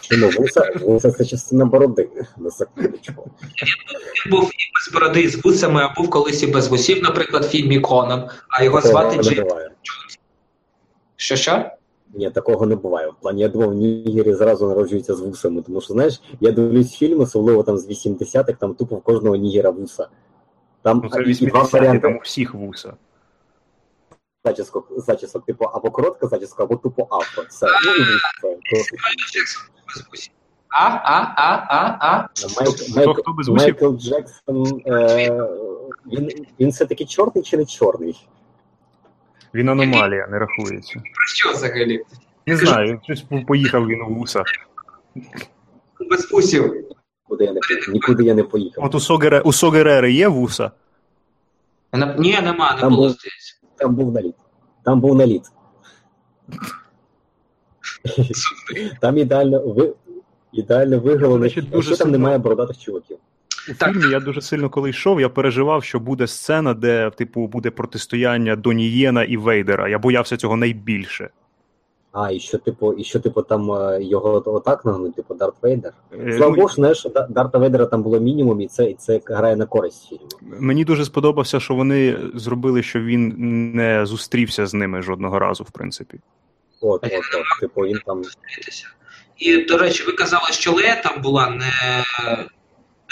[0.00, 0.72] Чому вуса?
[0.82, 2.08] Вуса це частина бороди.
[2.38, 3.30] На секундочку.
[4.26, 7.44] Він був і без бороди, і з вусами, а був колись і без вусів, наприклад,
[7.44, 9.40] в фільмі Конан, а його звати Такого не Джей.
[9.44, 9.70] буває.
[11.16, 11.70] Що що?
[12.14, 13.08] Ні, такого не буває.
[13.08, 15.62] В плані я думав, нігері зразу народжуються з вусами.
[15.62, 19.70] Тому що, знаєш, я дивлюсь фільми, особливо там з 80-х, там тупо в кожного нігера
[19.70, 20.08] вуса.
[20.82, 22.94] Там Ну це і- і два 80-ті, варіанти там у всіх вуса.
[24.44, 27.44] зачісок, зачісок, типу, або коротка зачіска, або тупо афро.
[27.48, 27.66] Все.
[27.66, 27.92] Ну.
[30.68, 32.28] А, а, а, а, а.
[33.52, 35.48] Майкл Джексон, е,
[36.06, 38.28] він, він все-таки чорний чи не чорний?
[39.54, 40.94] Він аномалія, не рахується.
[40.94, 42.02] Про що взагалі?
[42.46, 44.42] Не знаю, щось поїхав він у вуса.
[46.10, 46.74] Без вусів.
[47.28, 47.60] Куди я не,
[47.92, 48.84] нікуди я не поїхав.
[48.84, 50.70] От у Согере, у Согерери є вуса?
[51.92, 53.54] Вона- Ні, нема, не Там було був- здається.
[53.76, 54.34] Там був наліт.
[54.84, 55.42] Там був наліт.
[59.00, 59.94] Там ідеально ви.
[60.52, 63.18] Ідеально виголено, дуже що там сильно- немає бородатих чуваків.
[63.70, 63.92] У Так.
[63.92, 68.56] фільмі я дуже сильно коли йшов, я переживав, що буде сцена, де, типу, буде протистояння
[68.56, 69.88] Донієна і Вейдера.
[69.88, 71.30] Я боявся цього найбільше.
[72.12, 75.92] А, і що, типу, і що, типу, там е, його отак нагнуть, типу Дарт Вейдер.
[76.12, 79.20] Е, Слава ну, Богу, знаєш, Да- Дарта Вейдера там було мінімум, і це, і це
[79.26, 80.28] грає на користь фільму.
[80.60, 83.34] Мені дуже сподобався, що вони зробили, що він
[83.74, 86.20] не зустрівся з ними жодного разу, в принципі.
[86.80, 88.24] От, от, от, типу, він там.
[88.24, 88.86] зустрітися.
[89.36, 92.04] І, до речі, ви казали, що Лея там була не,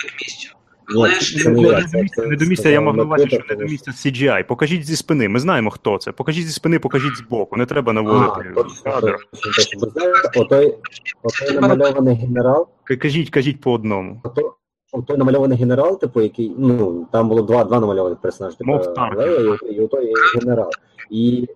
[0.04, 0.60] не.
[0.96, 3.26] Але Ні, ж не Не до місця, це- не до місця, я мав на увазі,
[3.28, 4.46] що не до місця CGI.
[4.46, 5.28] Покажіть зі спини.
[5.28, 6.12] Ми знаємо, хто це.
[6.12, 7.56] Покажіть зі спини, покажіть з боку.
[7.56, 8.54] Не треба наводити.
[8.84, 9.16] кадр.
[9.30, 9.80] точно, точно.
[9.80, 10.78] Ви знаєте, отой,
[11.22, 14.20] отой намальований генерал, Кажіть, кажіть по одному.
[14.24, 14.54] ото,
[14.92, 18.94] отой намальований генерал, типу, який, ну, там було два, два намальованих персонажі, типу, Мов.
[19.16, 20.70] Лея і, і отой генерал.
[21.10, 21.48] І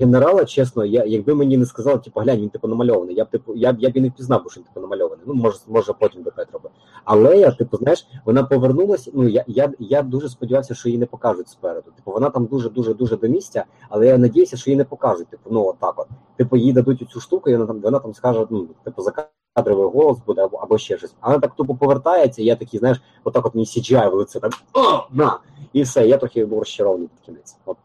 [0.00, 3.54] генерала, чесно, я, якби мені не сказали, типу, глянь, він типу намальований, я б типу,
[3.56, 5.24] я б я б і не впізнав, бо що він типу намальований.
[5.26, 6.68] Ну, може, може потім до Петра би.
[7.04, 9.10] Але я, типу, знаєш, вона повернулася.
[9.14, 11.90] Ну я, я, я дуже сподівався, що її не покажуть спереду.
[11.96, 15.28] Типу, вона там дуже дуже дуже до місця, але я надіюся, що її не покажуть.
[15.28, 16.06] Типу, ну отак от.
[16.36, 20.18] Типу, їй дадуть цю штуку, і вона там вона там скаже, ну, типу, закадровий голос
[20.26, 21.14] буде або, або ще щось.
[21.20, 24.40] А вона так тупо повертається, і я такий, знаєш, отак от мені CGI в лице,
[24.40, 25.38] так о, на!
[25.72, 27.56] І все, я трохи був розчарований під кінець.
[27.64, 27.76] От.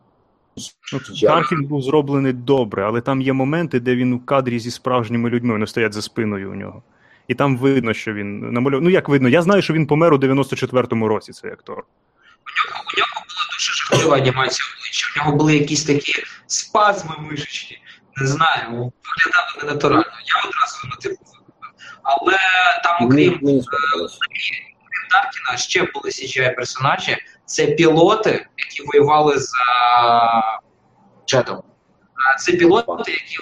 [1.62, 5.54] Ну, був зроблений добре, але там є моменти, де він в кадрі зі справжніми людьми,
[5.54, 6.84] вони стоять за спиною у нього.
[7.30, 8.84] І там видно, що він намальовав.
[8.84, 11.78] Ну як видно, я знаю, що він помер у 94-му році, цей актор.
[11.78, 15.14] у нього була дуже жахлива анімація обличчя.
[15.16, 16.14] У нього були якісь такі
[16.48, 17.82] спазми мишечні.
[18.16, 20.04] Не знаю, виглядало ненатурально.
[20.26, 21.26] Я одразу ну, типу,
[22.04, 22.38] але
[22.84, 24.20] там, окрім сподобалось.
[25.12, 27.18] Таркіна, ще були CGI персонажі.
[27.46, 30.62] Це пілоти, які воювали за
[31.28, 31.64] Джедом.
[32.40, 33.38] Це пілоти, які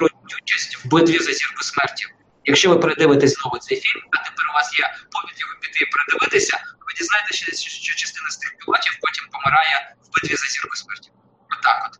[0.00, 2.06] беруть участь в битві за зірку смерті.
[2.44, 5.88] Якщо ви передивитесь знову цей фільм, а тепер у вас є повід його піти і
[5.94, 10.76] передивитися, ви дізнаєтеся, що, що частина з тих пілотів потім помирає в битві за зірку
[10.82, 11.08] смерті.
[11.54, 11.94] Отак от.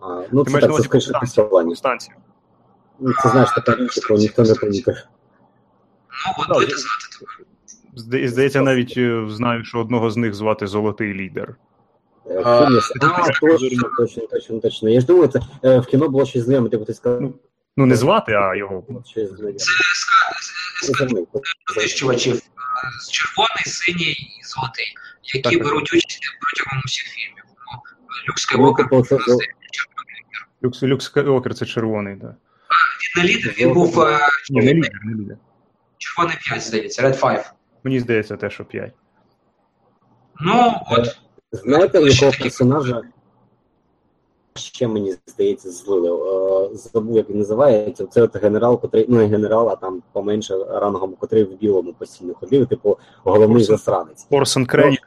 [0.00, 1.76] А, ну, Ти це так, це скоріше повстанців, посилання.
[3.00, 4.94] Ну, Це знаєш, така річ, яку ніхто не помітив.
[6.26, 7.46] Ну, от будете я- знати тепер.
[7.96, 11.56] Зда- Здається, навіть е, знаю, що одного з них звати Золотий лідер.
[12.26, 12.80] Е, А, фільм
[13.40, 14.88] точно, точно, точно, точно.
[14.88, 17.32] Я ж думаю, це е, в кіно було щось знайоме, типу ти сказав.
[17.76, 18.84] Ну, Ну, не звати, а його.
[19.14, 19.56] Це ска-
[20.82, 20.92] Це
[21.74, 22.40] знищувачів е,
[23.12, 24.94] червоний, синій і золотий,
[25.34, 27.44] які беруть участь протягом усіх фільмів.
[27.46, 27.72] Ну,
[28.28, 28.88] Люк Ну, Скайвокер
[30.62, 32.34] типу, Люк Скайуокер це червоний, так.
[33.16, 34.18] він не лідер, він був е,
[34.50, 35.36] Ні, не лідер, не лідер.
[35.98, 37.52] червоний 5, здається, Red 5.
[37.84, 38.92] Мені здається, те, що 5.
[40.40, 41.18] Ну, от,
[41.52, 43.02] Знаєте, якого персонажа
[44.54, 46.10] ще мені здається злили?
[46.76, 48.06] Е, Забув, як він називається.
[48.06, 52.34] Це от генерал, котрий, ну не генерал, а там поменше рангом, котрий в білому постійно
[52.34, 53.76] ходив, типу головний Орсон.
[53.76, 54.26] засранець.
[54.30, 54.98] Орсон Крені.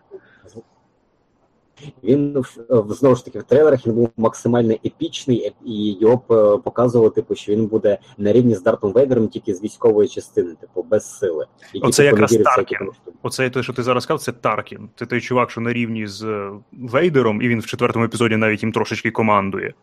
[2.03, 2.43] Він
[2.89, 7.51] знову ж таки в трейлерах він був максимально епічний, і його п- показували, типу, що
[7.51, 11.45] він буде на рівні з Дартом Вейдером тільки з військової частини, типу, без сили.
[11.73, 12.89] Який, Оце типу, якраз всякі Таркін.
[13.23, 14.89] Оце те, що ти зараз сказав, це Таркін.
[14.95, 18.63] Це той чувак, що на рівні з е, Вейдером, і він в четвертому епізоді навіть
[18.63, 19.73] їм трошечки командує.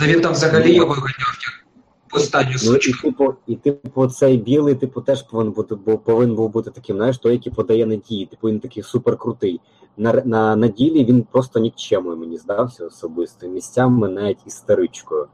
[0.00, 1.64] Та він там взагалі його ганяв як
[2.12, 6.50] останню Ну і типу, і типу, цей білий, типу, теж повинен бути, бо повинен був
[6.50, 8.26] бути таким, знаєш, той, який подає надії.
[8.26, 9.60] Типу він такий супер крутий.
[9.96, 13.48] На, на, на ділі він просто нікчемою мені здався особисто.
[13.48, 15.26] Місцями навіть істеричкою.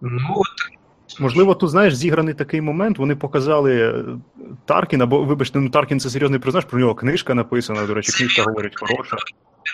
[0.00, 0.46] Ну, от,
[1.20, 2.98] Можливо, тут знаєш, зіграний такий момент.
[2.98, 4.04] Вони показали е,
[4.64, 7.86] Таркіна, бо вибачте, ну Таркін це серйозний персонаж, про нього книжка написана.
[7.86, 9.16] До речі, книжка говорить хороша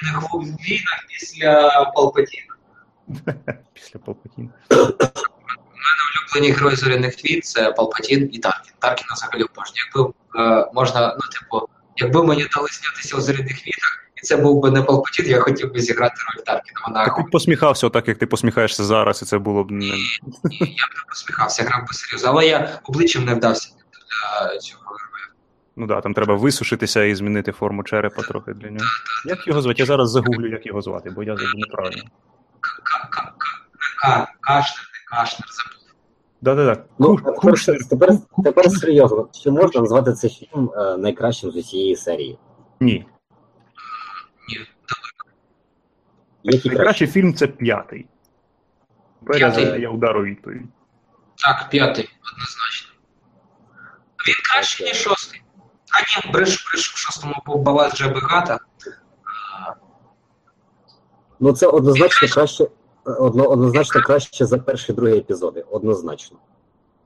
[0.03, 2.52] він в війнах після Палпатіна.
[3.75, 4.49] після Палпатіна.
[6.35, 8.73] Улюблені герої зоряних війн це Палпатін і Таркін.
[8.79, 9.85] Таркін взагалі обожнюю.
[9.87, 14.63] Якби е, можна, ну, типу, якби мені дали знятися у зоряних війнах, і це був
[14.63, 16.81] би не Палпатін, я хотів би зіграти роль Таркіна.
[16.89, 19.85] Вона Так ти б посміхався, отак як ти посміхаєшся зараз, і це було б не.
[19.87, 19.93] Ні,
[20.45, 24.83] ні, я б не посміхався, грав би серйозно, але я обличчям не вдався для цього
[24.83, 25.33] героя.
[25.77, 28.87] Ну да, там треба висушитися і змінити форму черепа трохи для нього.
[29.27, 29.83] Як його звати?
[29.83, 32.03] Я зараз загуглю, як його звати, бо я забув неправильно.
[32.63, 33.33] Ка- ка- ка-
[34.03, 35.79] ка- Кашнер, не Кашнер, забув.
[36.41, 36.85] Да-да-да.
[36.99, 37.89] Ну, тепер, Кушнер.
[37.91, 38.11] тепер,
[38.45, 39.29] тепер серйозно.
[39.33, 42.39] Чи можна назвати цей фільм е, найкращим з усієї серії?
[42.81, 43.07] Ні.
[44.49, 44.67] Ні,
[46.43, 46.69] Які?
[46.71, 48.07] Найкращий фільм це п'ятий.
[49.27, 49.81] П'ятий?
[49.81, 50.63] я удару відповідь.
[51.37, 52.93] Так, п'ятий, однозначно.
[54.29, 55.43] Він краще, ніж шостий.
[55.93, 58.59] А ні, брешу, брешу, в шостому був балас Джеби Гата.
[61.43, 62.67] Ну це однозначно краще.
[63.05, 65.65] Одно, однозначно краще за перші другий епізоди.
[65.71, 66.37] Однозначно.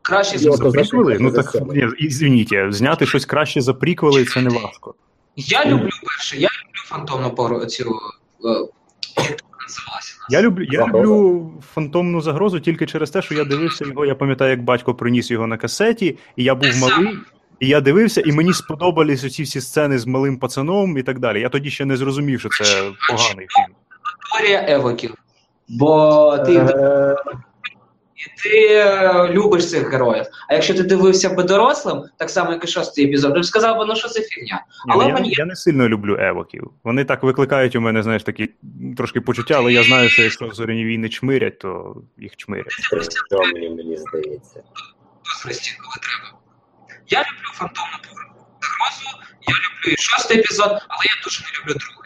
[0.03, 1.17] Краще За приквели?
[1.21, 4.95] Ну так, ні, ізвиніть, зняти щось краще за приквели це не важко.
[5.37, 7.85] Я люблю перший, я люблю фантомну пору цю.
[7.85, 8.69] е?
[10.31, 11.05] Я люблю, я Загроза.
[11.05, 14.07] люблю фантомну загрозу тільки через те, що я дивився його.
[14.07, 17.19] Я пам'ятаю, як батько приніс його на касеті, і я був малий.
[17.61, 21.41] І я дивився, і мені сподобались оці всі сцени з малим пацаном і так далі.
[21.41, 22.65] Я тоді ще не зрозумів, що це
[23.11, 23.77] поганий фільм.
[24.33, 25.15] Теорія евоків.
[25.69, 27.17] Бо ти Е,
[28.17, 30.25] і ти е, любиш цих героїв.
[30.49, 33.79] А якщо ти дивився би дорослим, так само, як і шостий епізод, ти б сказав
[33.79, 34.65] би, ну що це фігня.
[34.89, 36.71] Але я, мені я не сильно люблю евоків.
[36.85, 38.51] Вони так викликають у мене, знаєш, такі
[38.97, 42.73] трошки почуття, але я знаю, що якщо зоряні війни чмирять, то їх чмирять.
[42.73, 44.63] Що мені, мені здається.
[45.43, 45.55] коли
[46.03, 46.39] треба.
[47.09, 47.99] Я люблю фантомну
[48.61, 52.06] погрозу, я люблю і шостий епізод, але я дуже не люблю другий.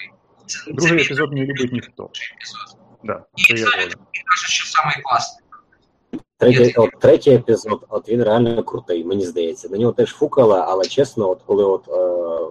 [0.69, 2.11] Другий епізод не любить ніхто.
[3.05, 5.41] Да, І це мені кажуть, що самий класний.
[6.39, 9.69] Третій, от, третій епізод, от він реально крутий, мені здається.
[9.69, 11.93] На нього теж фукали, але чесно, от коли от е,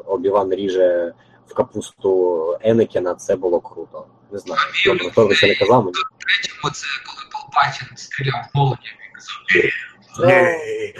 [0.05, 1.13] Обіван ріже
[1.47, 4.05] в капусту Енекена, це було круто.
[4.31, 5.93] Не знаю, добре, хто це не казав мені.
[6.17, 9.69] Третьому це коли Палпатін стріляв в молоді і
[10.15, 10.35] казав,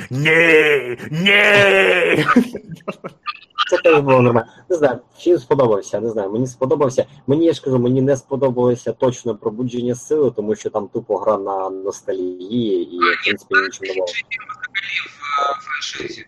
[0.09, 2.25] Ні, ні, ні.
[3.69, 4.47] Це теж було нормально.
[4.69, 6.31] Не знаю, фільм сподобався, не знаю.
[6.31, 7.05] Мені сподобався.
[7.27, 11.37] Мені я ж кажу, мені не сподобалося точно пробудження сили, тому що там тупо гра
[11.37, 14.05] на ностальгії і в принципі нічого нового.
[14.05, 16.25] взагалі в е, франшизі.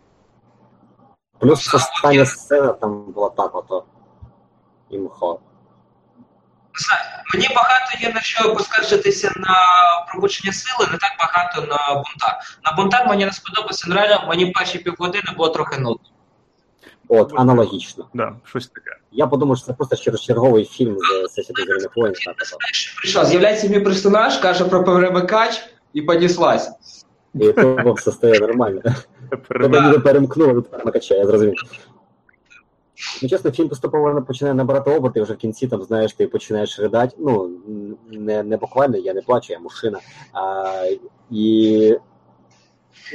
[1.40, 3.84] Плюс остання сцена там була так ото.
[4.90, 5.40] Імхо.
[7.34, 9.56] Не мені багато є на що поскаржитися на
[10.12, 12.40] пробудження сили, не так багато на бунтар.
[12.64, 16.11] На бунтар мені не сподобався, ну реально мені перші півгодини було трохи нудно.
[17.14, 18.08] От, аналогічно.
[18.14, 18.92] Да, щось таке.
[19.12, 20.98] Я подумав, що це просто чер- черговий фільм
[21.30, 22.14] з сесії зоряних воїн.
[23.02, 25.62] Прийшов, з'являється мій персонаж, каже про перемикач
[25.94, 26.72] і понеслась.
[27.36, 28.82] І то все стає нормально.
[29.48, 31.56] Тебе ніби перемкнуло від перемикача, я зрозумів.
[33.24, 36.80] Ну, чесно, фільм поступово починає набирати оберти, і вже в кінці там, знаєш, ти починаєш
[36.80, 37.16] ридати.
[37.20, 37.50] Ну,
[38.12, 40.00] не, не буквально, я не плачу, я мужчина.
[40.34, 40.84] А,
[41.32, 42.00] і, ну,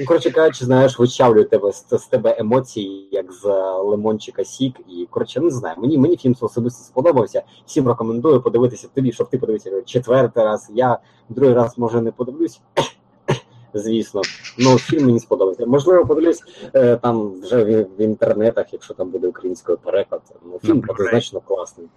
[0.05, 3.45] коротше кажучи, знаєш, вичавлює тебе з, з тебе емоції, як з
[3.85, 4.81] лимончика сік.
[4.89, 7.43] І, коротше, не знаю, мені, мені фільм особисто сподобався.
[7.67, 10.71] Всім рекомендую подивитися тобі, щоб ти подивився четвертий раз.
[10.75, 12.61] Я другий раз, може, не подивлюсь.
[13.75, 14.23] Звісно,
[14.59, 15.67] ну фільм мені сподобався.
[15.67, 16.43] Можливо, подивлюсь
[16.75, 20.23] е, там вже в, в інтернетах, якщо там буде українською переклад.
[20.45, 21.89] Ну, фільм На однозначно класний.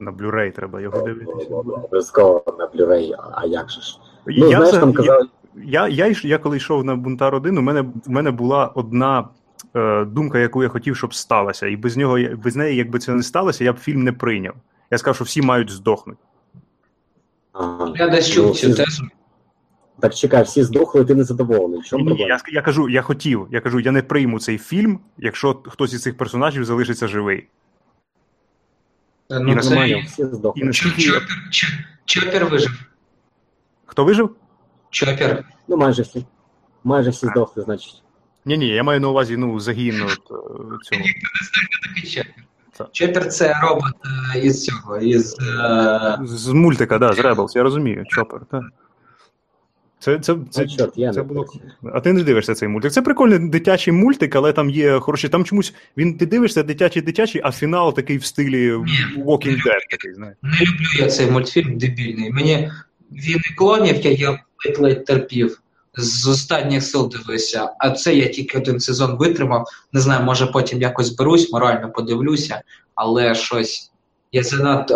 [0.00, 1.54] На Blu-ray треба його дивитися.
[1.54, 3.98] Обов'язково на Blu-ray, а- а як же ж?
[4.26, 5.26] Ну, я, знаєш, там казали,
[5.64, 9.28] я, я, йш- я коли йшов на Бунтар 1, у мене, у мене була одна
[9.76, 11.66] е, думка, яку я хотів, щоб сталася.
[11.66, 14.54] І без нього, без неї, якби це не сталося, я б фільм не прийняв.
[14.90, 16.20] Я сказав, що всі мають здохнути.
[17.52, 17.92] ага.
[17.96, 19.04] Я десь Ну, чув цю тезу.
[20.00, 21.80] Так чекай, всі здохли, ти не задоволений.
[21.92, 23.48] В Ні, ні, я, я кажу, я хотів.
[23.50, 27.48] Я кажу, я не прийму цей фільм, якщо хтось із цих персонажів залишиться живий.
[29.30, 30.02] Ну, І на це...
[30.18, 30.62] Здохли.
[30.62, 31.22] І наскільки Чопер,
[32.04, 32.80] Чопер вижив.
[33.86, 34.30] хто вижив?
[34.90, 35.44] Чопер.
[35.68, 36.26] Ну, майже всі.
[36.84, 38.02] Майже всі здохли, значить.
[38.44, 40.18] Ні, ні, я маю на увазі ну, загін от, е,
[40.82, 41.02] цього.
[41.82, 42.24] Такий
[42.92, 43.28] Чопер.
[43.28, 43.94] Це робот
[44.34, 45.36] е, із цього, із.
[45.40, 46.18] Е...
[46.22, 48.62] З мультика, да, з Rebels, я розумію, Чопер, так.
[49.98, 51.46] Це, це, це, Ну, чорт, це було...
[51.94, 52.92] А ти не дивишся цей мультик.
[52.92, 55.28] Це прикольний дитячий мультик, але там є хороші.
[55.28, 60.14] Там чомусь він ти дивишся дитячий дитячий, а фінал такий в стилі Walking Dead, такий,
[60.14, 60.36] знаєш.
[60.42, 62.32] Не люблю я цей мультфільм дебільний.
[62.32, 62.70] Мені
[63.10, 65.62] він і клонів, я, я ледь-ледь терпів.
[65.98, 69.66] З останніх сил дивився, а це я тільки один сезон витримав.
[69.92, 72.62] Не знаю, може потім якось зберусь, морально подивлюся,
[72.94, 73.92] але щось.
[74.32, 74.94] Я занадто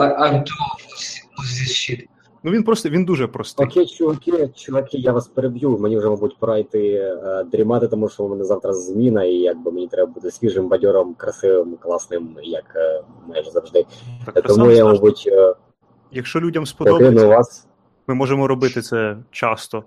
[1.38, 2.06] shit.
[2.42, 3.66] Ну він просто він дуже простий.
[3.66, 5.78] Окей, чуваки, чуваки, я вас переб'ю.
[5.78, 9.72] Мені вже, мабуть, пора йти е, дрімати, тому що у мене завтра зміна, і якби
[9.72, 13.84] мені треба бути свіжим, бадьором, красивим, класним, як е, майже завжди.
[14.26, 15.54] Так, Тому я, мабуть, е,
[16.12, 17.66] Якщо людям сподобається, вас.
[18.10, 19.84] Ми можемо робити це часто.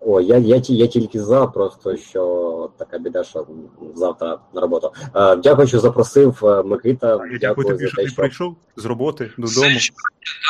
[0.00, 3.46] О, я, я, я тільки за, просто що така біда, що
[3.94, 4.92] завтра на роботу.
[5.14, 7.20] Е, дякую, що запросив е, Микита.
[7.32, 9.76] Я дякую тобі, за що те, ти що прийшов з роботи додому.
[9.76, 9.90] Все,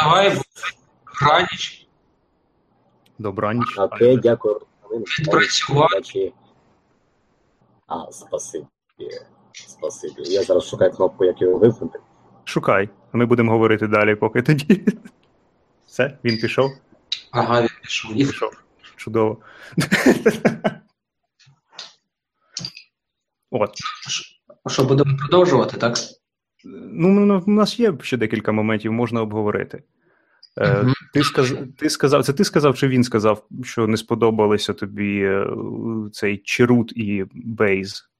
[0.02, 0.38] Давай,
[1.04, 1.88] граніч,
[3.18, 3.78] Добраніч.
[3.78, 4.60] окей, дякую.
[7.86, 8.64] А, спасибі.
[9.52, 10.14] Спасибі.
[10.16, 11.98] Я зараз шукаю кнопку, як його вимкнути.
[12.44, 14.84] Шукай, а ми будемо говорити далі, поки тоді.
[15.90, 16.70] Все, він пішов.
[17.30, 18.12] ага, він пішов.
[18.16, 18.50] І Пішов.
[18.96, 19.38] Чудово.
[23.50, 23.74] От.
[24.68, 25.96] що будемо продовжувати, так?
[26.64, 29.82] Ну, ну, у нас є ще декілька моментів, можна обговорити.
[30.56, 30.92] Мгм.
[31.12, 31.54] ти, сказ...
[31.76, 35.46] ти сказав, це ти сказав, чи він сказав, що не сподобалося тобі е,
[36.12, 38.10] цей Чарут і Бейз,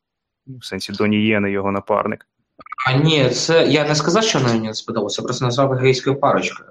[0.47, 2.27] в сенсі Доні Єни, його напарник.
[2.87, 6.71] А ні, це я не сказав, що мені не сподобалося, просто назвав гейською парочкою.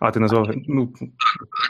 [0.00, 0.50] А, ти назвав.
[0.68, 0.92] Ну,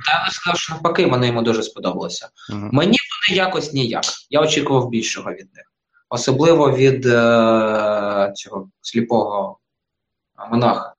[0.07, 2.29] Та я сказав, що навпаки, вони йому дуже сподобалося.
[2.51, 2.68] ага.
[2.72, 2.96] Мені
[3.29, 4.05] вони якось ніяк.
[4.31, 5.64] Я очікував більшого від них.
[6.09, 9.59] Особливо від е- цього сліпого
[10.51, 10.94] монаха.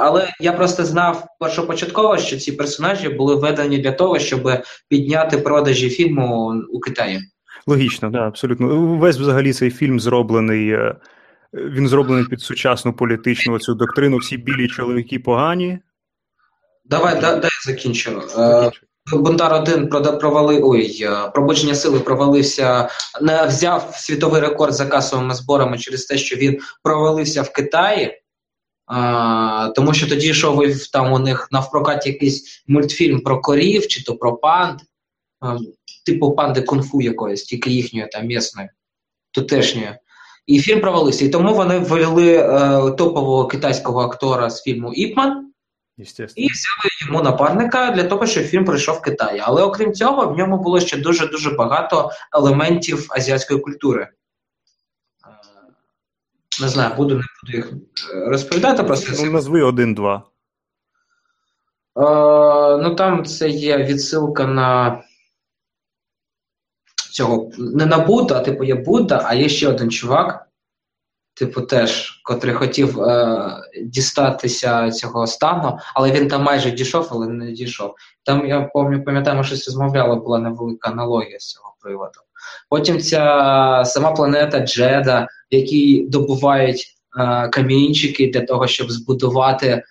[0.00, 4.50] Але я просто знав першопочатково, що ці персонажі були введені для того, щоб
[4.88, 7.20] підняти продажі фільму у Китаї.
[7.66, 8.96] Логічно, да, абсолютно.
[8.96, 10.70] Весь взагалі цей фільм зроблений.
[10.70, 10.96] Е,
[11.54, 14.16] він зроблений під сучасну політичну цю доктрину.
[14.16, 15.78] Всі білі чоловіки погані.
[16.84, 18.22] Давай, дай, дай закінчу.
[18.38, 18.70] Е,
[19.12, 22.88] Бунтар 1 провали, ой, е, пробудження сили провалився,
[23.20, 28.18] не взяв світовий рекорд за касовими зборами через те, що він провалився в Китаї.
[28.86, 30.62] А, Тому що тоді йшов
[30.92, 34.80] там у них навпрокат якийсь мультфільм про корів чи то про панд,
[35.40, 35.56] а,
[36.06, 38.68] типу панди кунг-фу якоїсь, тільки їхньої там місної,
[39.30, 39.98] тутешньої.
[40.46, 41.24] І фільм провалився.
[41.24, 45.51] І тому вони ввели е, топового китайського актора з фільму Іпман
[46.36, 49.40] і взяли йому напарника для того, щоб фільм прийшов в Китай.
[49.42, 54.08] Але окрім цього, в ньому було ще дуже дуже багато елементів азіатської культури.
[56.60, 57.72] Не знаю, буду, не буду їх
[58.14, 58.82] е, розповідати.
[58.82, 59.24] просто.
[59.24, 60.22] Ну, назви один-два.
[61.96, 62.02] Е,
[62.82, 65.02] ну там це є відсилка на
[67.12, 70.48] цього не на Будда, а типу є Будда, а є ще один чувак,
[71.34, 73.50] типу, теж, котрий хотів е,
[73.82, 77.94] дістатися цього стану, але він там майже дійшов, але не дійшов.
[78.22, 78.60] Там я
[79.04, 82.20] пам'ятаю, ми щось розмовляли, була невелика аналогія з цього приводу.
[82.68, 86.86] Потім ця сама планета Джеда, в якій добувають
[87.18, 89.82] е, камінчики для того, щоб збудувати е,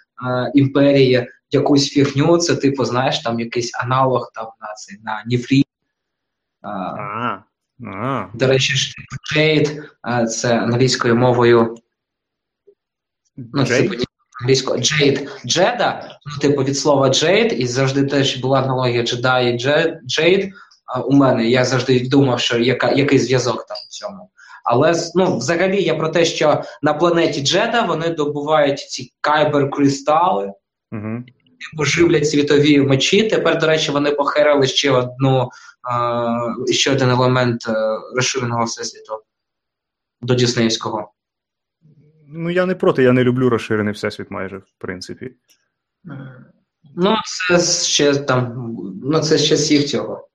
[0.56, 2.38] імперії якусь фігню.
[2.38, 5.66] Це, типу, знаєш, там якийсь аналог там на цей на Ніфрі.
[7.88, 8.26] А.
[8.34, 9.84] До речі, ж типу Джейд,
[10.30, 11.76] це англійською мовою.
[13.38, 14.04] Ну, це типу,
[14.42, 15.30] англійською Джейд.
[15.46, 19.58] Джеда, ну, типу, від слова Джейд, і завжди теж була аналогія Джедай і
[20.08, 20.54] Джейд
[21.06, 21.50] у мене.
[21.50, 24.30] Я завжди думав, що яка, який зв'язок там в цьому.
[24.64, 30.52] Але ну, взагалі я про те, що на планеті Джеда вони добувають ці кайбер-кристали,
[30.92, 31.24] угу.
[31.80, 33.24] живлять світові мечі.
[33.24, 35.50] Тепер, до речі, вони похерили ще одну,
[36.72, 37.74] ще один елемент е,
[38.16, 39.14] розширеного всесвіту
[40.22, 41.12] до Діснеївського.
[42.28, 45.32] Ну, я не проти, я не люблю розширений всесвіт майже, в принципі.
[46.96, 47.16] Ну,
[47.48, 48.54] це ще там,
[49.04, 50.28] ну, це з часів цього.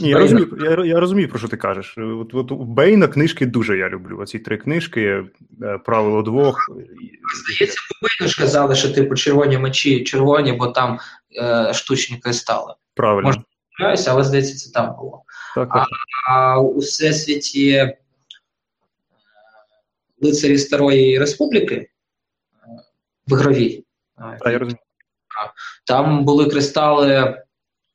[0.00, 1.94] Ні, я розумію, я, я розумію, про що ти кажеш.
[1.98, 4.18] От, от Бейна книжки дуже я люблю.
[4.18, 5.24] Оці три книжки,
[5.62, 6.70] е, правило двох.
[7.34, 10.98] Здається, Бейну ж казали, що типу червоні мечі червоні, бо там
[11.42, 12.74] е, штучні кристали.
[12.94, 13.44] Правильно.
[13.80, 15.22] Може, але здається, це там було.
[15.54, 15.86] Так, так.
[16.28, 17.98] А, а у всесвіті е,
[20.22, 21.88] лицарі Старої Республіки е,
[23.28, 23.84] в ігровій.
[24.18, 24.78] Так, я розумію.
[25.86, 27.42] Там були кристали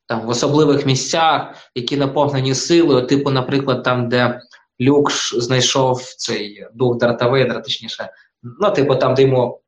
[0.07, 4.41] там в особливих місцях, які наповнені силою, типу, наприклад, там, де
[4.81, 8.09] Люк знайшов цей дух Дарта Вейдера, точніше,
[8.59, 9.61] ну, типу, там, де йому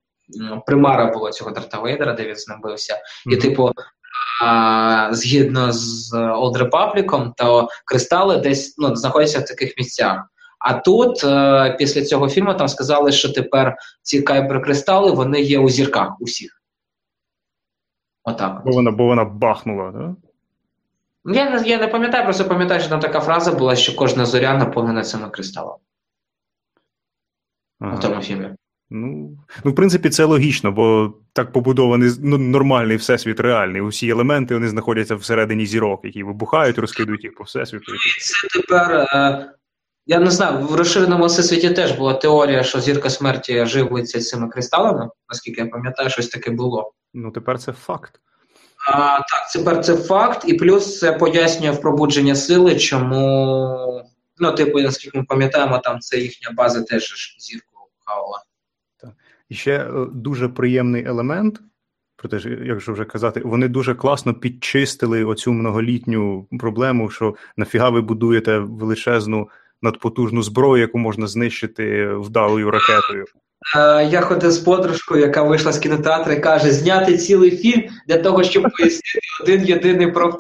[0.66, 2.94] примара було цього Дарта Вейдера, де він з ним бився.
[2.94, 3.34] Mm-hmm.
[3.34, 3.72] І, типу,
[5.12, 10.28] згідно з Old Republic, то кристали десь ну, знаходяться в таких місцях.
[10.60, 15.70] А тут, е, після цього фільму, там сказали, що тепер ці кайбер-кристали вони є у
[15.70, 16.62] зірках усіх.
[18.24, 18.62] Отак.
[18.66, 20.02] Бо вона бо вона бахнула, так?
[20.02, 20.16] Да?
[21.34, 24.58] Я не я не пам'ятаю, просто пам'ятаю, що там така фраза була, що кожна зоря
[24.58, 25.80] наповнена цими кристалами.
[27.80, 27.96] Ага.
[27.96, 28.50] В тому фільмі.
[28.90, 33.82] Ну, ну, в принципі, це логічно, бо так побудований ну, нормальний всесвіт реальний.
[33.82, 37.92] Усі елементи вони знаходяться всередині зірок, які вибухають, розкидують їх по всесвіту.
[38.22, 38.92] Це тепер.
[38.92, 39.54] Е,
[40.10, 45.10] я не знаю, в розширеному всесвіті теж була теорія, що зірка смерті живиться цими кристалами,
[45.30, 46.94] наскільки я пам'ятаю, щось таке було.
[47.14, 48.20] Ну, тепер це факт.
[48.92, 54.06] А, Так, тепер це факт, і плюс це пояснює в пробудження сили, чому,
[54.38, 58.44] ну, типу, наскільки ми пам'ятаємо, там це їхня база теж зірку хавала.
[59.50, 61.60] І ще е, дуже приємний елемент,
[62.16, 68.58] проте, якщо вже казати, вони дуже класно підчистили оцю многолітню проблему, що нафіга ви будуєте
[68.60, 69.50] величезну
[69.82, 73.26] надпотужну зброю, яку можна знищити вдалою ракетою.
[73.78, 78.18] Е, я ходив з подружкою, яка вийшла з кінотеатру і каже: зняти цілий фільм для
[78.18, 80.12] того, щоб пояснити один єдиний.
[80.12, 80.38] Дорогу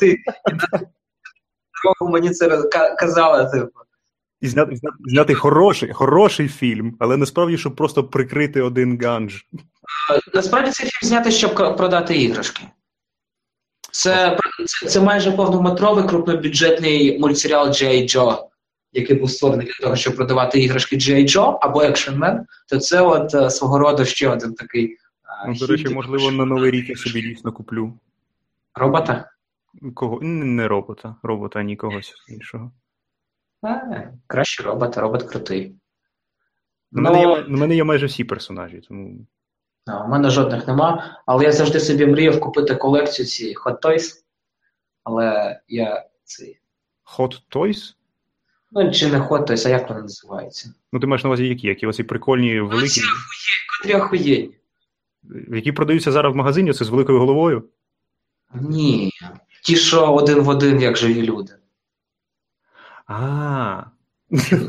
[2.11, 2.61] мені це
[2.99, 3.45] казала.
[3.45, 3.79] Типу.
[4.41, 9.45] І зняти зняти, зняти хороший хороший фільм, але насправді, щоб просто прикрити один ганж.
[10.13, 12.63] Е, насправді цей фільм зняти, щоб продати іграшки.
[13.91, 18.47] Це це, це майже повнометровий крупнобюджетний мультсеріал Джей Джо
[18.97, 21.23] який був створений для того, щоб продавати іграшки G.I.
[21.23, 24.97] Joe або Man, то це от е, свого роду ще один такий.
[25.47, 27.93] Ну, До речі, можливо, на новий рік я собі дійсно куплю.
[28.75, 29.29] Робота?
[29.93, 30.19] Кого?
[30.21, 31.15] Не робота.
[31.23, 32.71] Робота, а ні когось іншого.
[33.61, 33.79] А,
[34.27, 35.75] краще робота, робот крутий.
[36.91, 39.25] У мене, є, мене є майже всі персонажі, тому.
[39.85, 44.13] А, У мене жодних нема, але я завжди собі мріяв купити колекцію цієї Hot Toys.
[45.03, 46.59] Але я цей.
[47.17, 47.93] Hot Toys?
[48.71, 50.73] Ну, чи не Hot Toys, а як вони називаються?
[50.93, 51.67] Ну, ти маєш на увазі які?
[51.67, 53.01] Які оці прикольні, великі,
[53.81, 54.55] Котрі охуєнні.
[55.51, 57.63] які продаються зараз в магазині, це з великою головою?
[58.53, 59.11] Ні.
[59.63, 61.53] Ті, що один в один, як живі люди.
[63.07, 63.83] А,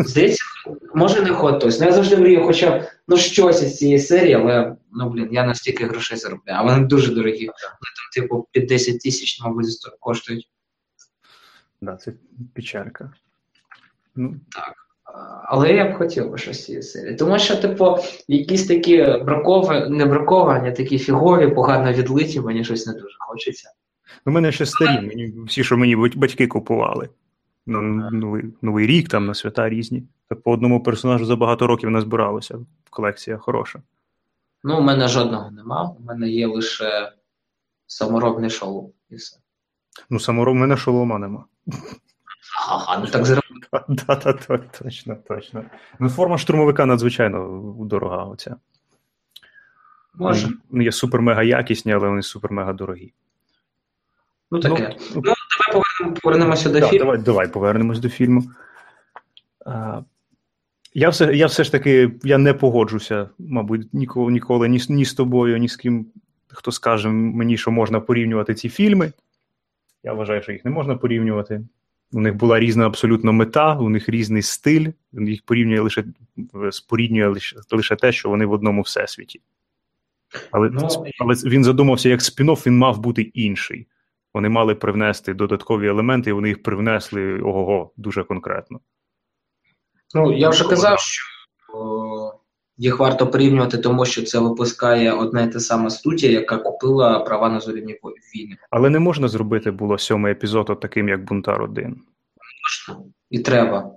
[0.01, 0.45] Здається,
[0.95, 1.77] може не Hot Toys.
[1.81, 5.45] Ну, я завжди мрію хоча б ну, щось із цієї серії, але ну, блін, я
[5.45, 6.59] настільки грошей заробляю.
[6.59, 7.47] А вони дуже дорогі.
[7.47, 7.53] Вони
[7.97, 9.67] там, типу, під 10 тисяч, мабуть,
[10.01, 10.49] коштують.
[11.81, 12.13] да, це
[12.55, 13.13] печалька.
[14.17, 14.35] Ну,
[15.45, 17.17] Але я б хотів би щось цієї серії.
[17.17, 17.97] Тому що, типу,
[18.29, 23.71] якісь такі браковані, не браковані, такі фігові, погано відлиті, мені щось не дуже хочеться.
[24.27, 27.09] У мене ще старі, мені, всі, що мені батьки купували.
[27.71, 30.03] Ну, новий, новий рік, там на свята різні.
[30.29, 32.59] Так по одному персонажу за багато років не збиралося.
[32.91, 33.83] Колекція хороша.
[34.65, 35.97] Ну, у мене жодного нема.
[36.01, 37.13] У мене є лише
[37.87, 38.93] саморобний шоу.
[39.11, 39.39] І все.
[40.11, 41.45] Ну, самором в мене шолома нема.
[42.69, 43.45] Ага, ну так зараз.
[43.73, 45.65] Да, да, да, точно, точно.
[45.99, 48.25] Ну, форма штурмовика надзвичайно дорога.
[48.25, 48.57] Оця.
[50.15, 50.49] Може.
[50.71, 53.13] Вони є супер-мега якісні, але вони супер-мега дорогі.
[54.51, 54.97] Ну таке.
[55.15, 55.35] Ну, Ну,
[56.23, 57.05] повернемося до Так, фільму.
[57.05, 58.45] давай, давай повернемось до фільму.
[59.67, 60.01] А,
[60.95, 65.15] я, все, я все ж таки я не погоджуся, мабуть, ніколи, ніколи ні, ні з
[65.15, 66.07] тобою, ні з ким,
[66.49, 69.13] хто скаже мені, що можна порівнювати ці фільми.
[70.05, 71.61] Я вважаю, що їх не можна порівнювати.
[72.13, 74.87] У них була різна абсолютно мета, у них різний стиль.
[75.13, 76.05] Їх порівнює лише
[76.71, 79.41] споріднює лише, лише те, що вони в одному всесвіті.
[80.51, 80.89] Але, Ну,
[81.21, 83.87] але він задумався, як спін-офф він мав бути інший.
[84.39, 88.81] Вони мали привнести додаткові елементи, і вони їх привнесли ого, дуже конкретно.
[90.15, 91.25] Ну, я вже казав, що
[91.75, 92.33] о,
[92.77, 97.49] їх варто порівнювати, тому що це випускає одна і та сама студія, яка купила права
[97.49, 98.01] на зоряні
[98.35, 98.57] війни.
[98.71, 102.03] Але не можна зробити було сьомий епізод таким, як Бунтар 1.
[103.31, 103.91] І треба.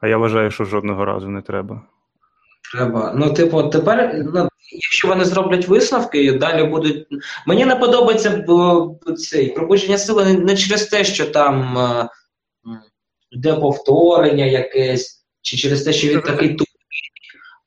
[0.00, 1.82] А я вважаю, що жодного разу не треба.
[2.72, 3.12] Треба.
[3.16, 7.06] Ну, типу, тепер, ну, якщо вони зроблять висновки, і далі будуть.
[7.46, 12.08] Мені не подобається бо, цей пробудження сили не, не через те, що там е,
[13.30, 16.66] йде повторення якесь, чи через те, що він такий тупий.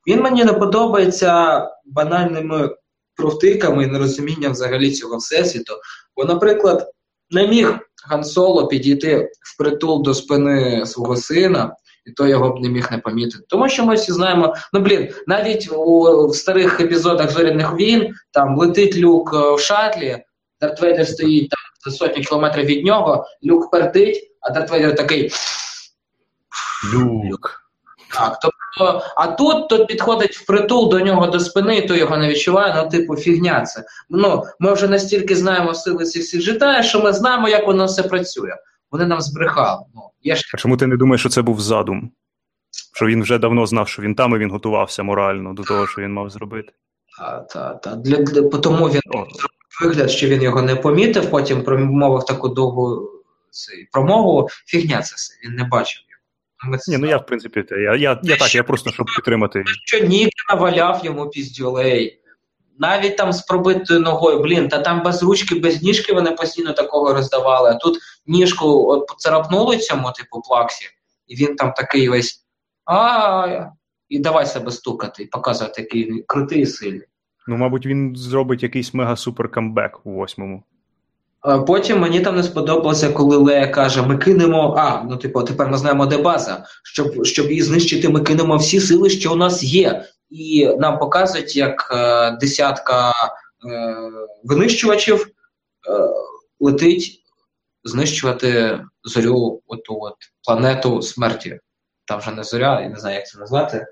[0.08, 2.76] Він мені не подобається банальними
[3.16, 5.74] провтиками і нерозумінням взагалі цього всесвіту.
[6.16, 6.92] Бо, наприклад,
[7.30, 11.76] не міг Хан Соло підійти впритул до спини свого сина,
[12.06, 13.44] і то його б не міг не помітити.
[13.48, 18.58] Тому що ми всі знаємо, ну блін, навіть у в старих епізодах зоряних війн там
[18.58, 20.24] летить люк е, в шатлі,
[20.62, 25.32] Дарт Вейдер стоїть там за сотню кілометрів від нього, люк пердить, а Дарт Вейдер такий.
[26.94, 27.64] Люк.
[28.14, 32.30] Так, тобто, а тут то підходить впритул до нього до спини, і то його не
[32.30, 33.84] відчуває, ну, типу, фігня це.
[34.10, 38.04] Ну, ми вже настільки знаємо сили цих всіх життя, що ми знаємо, як воно все
[38.04, 38.54] працює.
[38.94, 39.86] Вони нам збрехали.
[39.96, 42.12] Ну, є ж А чому ти не думаєш, що це був задум?
[42.96, 46.02] Що він вже давно знав, що він там, і він готувався морально до того, що
[46.02, 46.74] він мав зробити.
[47.18, 47.96] Та, та, та.
[47.96, 49.26] Для, для, тому він О.
[49.82, 53.10] вигляд, що він його не помітив, потім промовив таку довгу
[53.50, 54.48] цей, промову.
[54.66, 56.72] Фігня це все, він не бачив його.
[56.72, 59.64] Ми це Ні, ну я, в принципі, я, я, я так, я просто щоб підтримати.
[59.86, 62.20] що Нік наваляв йому піздюлей.
[62.80, 67.14] Навіть там з пробитою ногою, блін, та там без ручки, без ніжки вони постійно такого
[67.14, 67.70] роздавали.
[67.70, 70.86] А тут ніжку от поцарапнули цьому, типу, плаксі,
[71.28, 72.44] і він там такий весь
[72.86, 73.68] а
[74.10, 77.08] і давай себе стукати, і показувати, який крутий і сильний.
[77.48, 80.64] Ну, мабуть, він зробить якийсь мега-супер камбек у восьмому.
[81.42, 84.76] А Потім мені там не сподобалося, коли Лея каже: ми кинемо.
[84.78, 86.66] А, ну типу, тепер ми знаємо, де база.
[86.84, 90.06] Щоб щоб її знищити, ми кинемо всі сили, що у нас є.
[90.34, 93.96] І нам показують, як е, десятка е,
[94.44, 95.30] винищувачів е,
[96.60, 97.24] летить
[97.84, 101.60] знищувати зорю, оту от планету смерті.
[102.06, 103.86] Там вже не зоря, я не знаю, як це назвати.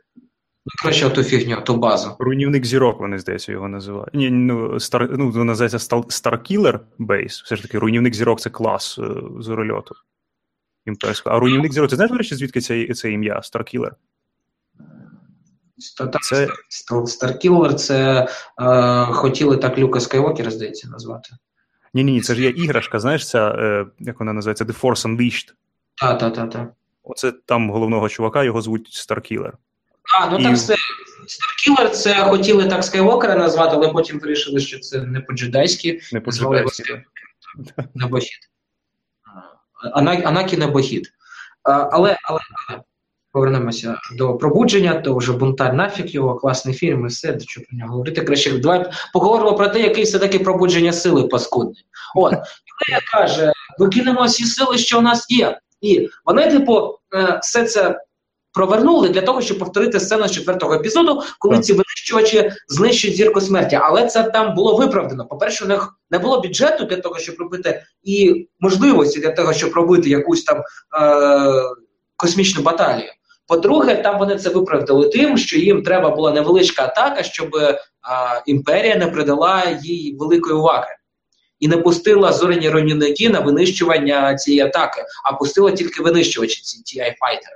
[0.66, 2.16] Ну, коротше, оту фігню, ту базу.
[2.20, 4.14] Руйнівник зірок, вони, здається, його називають.
[4.14, 7.44] Ні, ну, стар, ну називається Star- Starkiller Base.
[7.44, 9.00] Все ж таки, руйнівник зірок це клас
[9.40, 9.96] зорольоту.
[10.86, 11.36] Імперського.
[11.36, 13.92] А руйнівник зірок, ти знаєш, до речі, звідки це, це ім'я Starkiller?
[16.22, 18.28] Це- Стар- Старкілер це
[18.62, 21.30] е, хотіли так Люка Скайуокера, здається, назвати.
[21.94, 25.08] Ні, ні, ні, це ж є іграшка, знаєш, ця, е, як вона називається, The Force
[25.08, 25.48] Unleashed.
[25.96, 26.68] Так, так, так, так.
[27.04, 29.52] Оце там головного чувака, його звуть Starkiller.
[30.20, 30.76] А, ну І- так все.
[31.28, 36.32] Старкілер це хотіли так Скайуокера назвати, але потім вирішили, що це не по-джедайськи, Не по
[36.32, 37.06] Назвали його джедайськи,
[37.96, 38.40] небохід.
[39.94, 41.14] Ана- Анакі небохід.
[41.64, 42.82] Але, але, але
[43.32, 47.78] повернемося до пробудження, то вже бунтар нафіг його, класний фільм, і все, до чого про
[47.78, 48.22] нього говорити.
[48.22, 51.86] Краще давай поговоримо про те, який все-таки пробудження сили паскудний.
[52.16, 55.60] От, і каже, викинемо всі сили, що у нас є.
[55.82, 58.00] І вони, типу, е, все це
[58.54, 61.66] провернули для того, щоб повторити сцену з четвертого епізоду, коли так.
[61.66, 63.80] ці винищувачі знищують зірку смерті.
[63.82, 65.26] Але це там було виправдано.
[65.26, 69.74] По-перше, у них не було бюджету для того, щоб робити, і можливості для того, щоб
[69.74, 70.64] робити якусь там е-
[72.16, 73.10] космічну баталію.
[73.52, 77.80] По-друге, там вони це виправдали тим, що їм треба була невеличка атака, щоб е-
[78.46, 80.96] імперія не придала їй великої уваги.
[81.60, 87.00] І не пустила зоряні руйнівники на винищування цієї атаки, а пустила тільки винищувачі ці ті
[87.00, 87.56] айфайтери.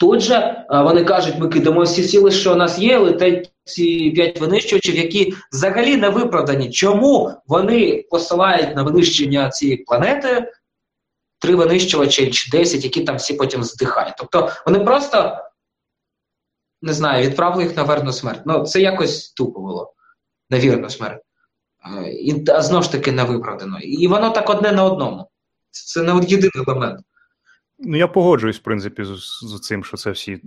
[0.00, 4.10] Тут же е, вони кажуть, ми кидаємо всі сили, що у нас є, летять ці
[4.10, 6.70] п'ять винищувачів, які взагалі не виправдані.
[6.70, 10.52] Чому вони посилають на винищення цієї планети
[11.38, 14.14] три винищувачі чи десять, які там всі потім здихають?
[14.18, 15.38] Тобто вони просто
[16.82, 18.42] не знаю, відправили їх на верну смерть.
[18.46, 19.94] Ну це якось тупо було
[20.50, 21.22] на вірну смерть.
[22.20, 23.78] І а знову ж таки не виправдано.
[23.80, 25.30] І воно так одне на одному.
[25.70, 27.00] Це не єдиний елемент.
[27.78, 30.40] Ну, я погоджуюсь, в принципі, з, з цим, що це всі.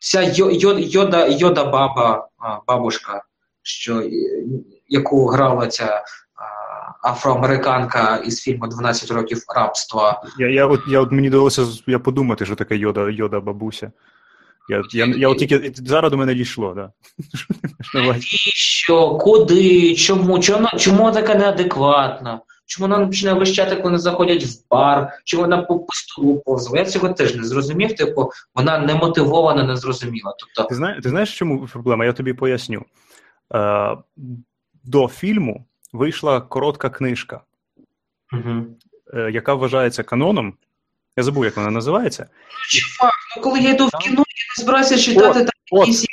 [0.00, 2.28] Ця йо-йода йода баба,
[2.66, 3.24] бабушка,
[3.62, 4.10] що,
[4.88, 6.04] яку грала ця
[7.04, 10.22] афроамериканка із фільму «12 років рабства.
[10.38, 13.92] Я я, от, я от мені довелося я подумати, що таке йода йода бабуся.
[14.68, 16.92] Я я, я от тільки зараз до мене дійшло, да.
[18.20, 22.40] Що, куди, чому, чому, чому така неадекватна?
[22.66, 26.78] Чому вона починає вищати, коли вони заходять в бар, чи вона по столу повзла?
[26.78, 30.34] Я цього теж не зрозумів, типу, вона не мотивована, не зрозуміла.
[30.38, 30.68] Тобто...
[30.68, 32.04] Ти знаєш, ти знаєш, чому проблема?
[32.04, 32.84] Я тобі поясню.
[33.54, 33.96] Е,
[34.84, 37.40] До фільму вийшла коротка книжка,
[38.32, 38.66] угу.
[39.14, 40.54] е, яка вважається каноном.
[41.16, 42.26] Я забув, як вона називається.
[42.68, 46.06] Чувак, ну коли я йду в кіно, я не збираюся читати там якісь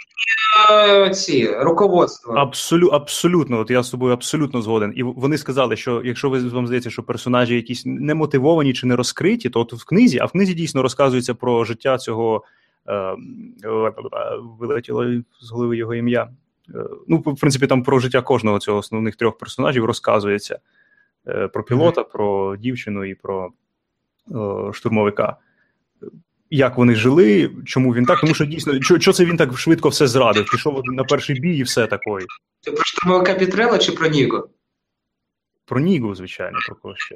[0.72, 2.34] Е, ці руководство.
[2.34, 4.94] Абсолю, абсолютно, от я з тобою абсолютно згоден.
[4.96, 8.96] І вони сказали, що якщо ви вам здається, що персонажі якісь не мотивовані чи не
[8.96, 12.44] розкриті, то от в книзі, а в книзі дійсно розказується про життя цього
[12.88, 13.16] е,
[14.60, 15.06] вилетіло
[15.42, 16.30] з голови його ім'я.
[16.76, 20.60] Е, ну, в принципі, там про життя кожного цього основних трьох персонажів розказується
[21.28, 22.12] е, про пілота, mm-hmm.
[22.12, 23.52] про дівчину і про
[24.32, 25.38] е, штурмовика
[26.52, 29.90] як вони жили, чому він так, тому що дійсно, що, що це він так швидко
[29.90, 30.46] все зрадив?
[30.52, 32.28] Пішов на перший бій і все такої.
[32.64, 34.50] Ти про штурмовика Пітрела чи про Нігу?
[35.66, 37.16] Про Нігу, звичайно, про кого ще.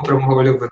[0.00, 0.70] Про того мого любиного.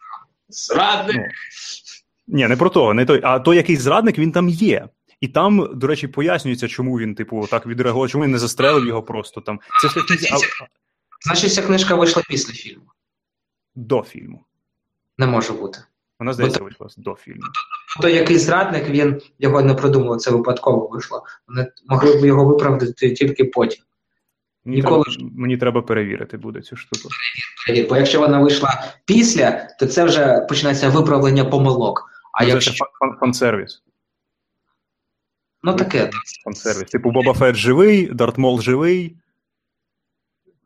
[0.48, 1.16] Зрадник!
[1.16, 4.88] Ну, ні, не про того, не той, а той, який зрадник, він там є.
[5.20, 9.02] І там, до речі, пояснюється, чому він, типу, так відреагував, чому він не застрелив його
[9.02, 9.60] просто там.
[9.82, 10.00] Це все
[11.24, 12.84] Значить, ця книжка вийшла після фільму.
[13.74, 14.44] До фільму.
[15.18, 15.78] Не може бути.
[16.18, 17.42] Вона здається вийшла до фільму.
[18.00, 21.24] То який зрадник він його не продумав, це випадково вийшло.
[21.48, 23.84] Вони могли б його виправдати тільки потім.
[24.64, 27.08] Мені, Ніколи треба, мені треба перевірити буде цю штуку.
[27.88, 32.10] Бо якщо вона вийшла після, то це вже починається виправлення помилок.
[32.32, 32.84] А це якщо...
[32.84, 33.82] фан- фан-сервіс.
[35.64, 36.10] Ну таке.
[36.44, 36.90] Фан-сервіс.
[36.90, 39.16] Типу Боба Фетт живий, Дарт Мол живий.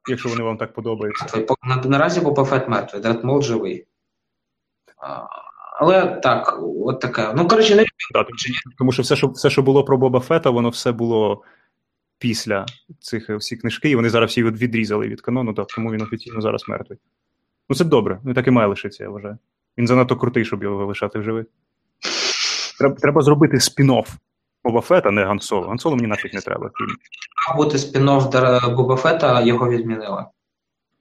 [0.09, 1.45] Якщо вони вам так подобаються.
[1.85, 3.87] Наразі Боба Фетт мертвий, Дарт Мол живий.
[5.81, 7.33] Але так, от таке.
[7.37, 8.27] Ну, коротше, не так,
[8.79, 11.43] Тому що все, що все, що було про Боба Фета, воно все було
[12.19, 12.67] після
[13.01, 16.65] цих всі книжки, і вони зараз всі відрізали від канону, так, тому він офіційно зараз
[16.69, 16.99] мертвий.
[17.69, 19.39] Ну, це добре, ну так і має лишитися, я вважаю.
[19.79, 21.47] Він занадто крутий, щоб його лишати в живих.
[22.79, 24.09] Треба треба зробити спін-офф
[24.65, 25.69] Боба Фета, не Гансоло.
[25.69, 26.71] Гансоло мені нафіг не треба.
[27.49, 30.25] Мав бути спін-офф Боба Фета, його відмінили.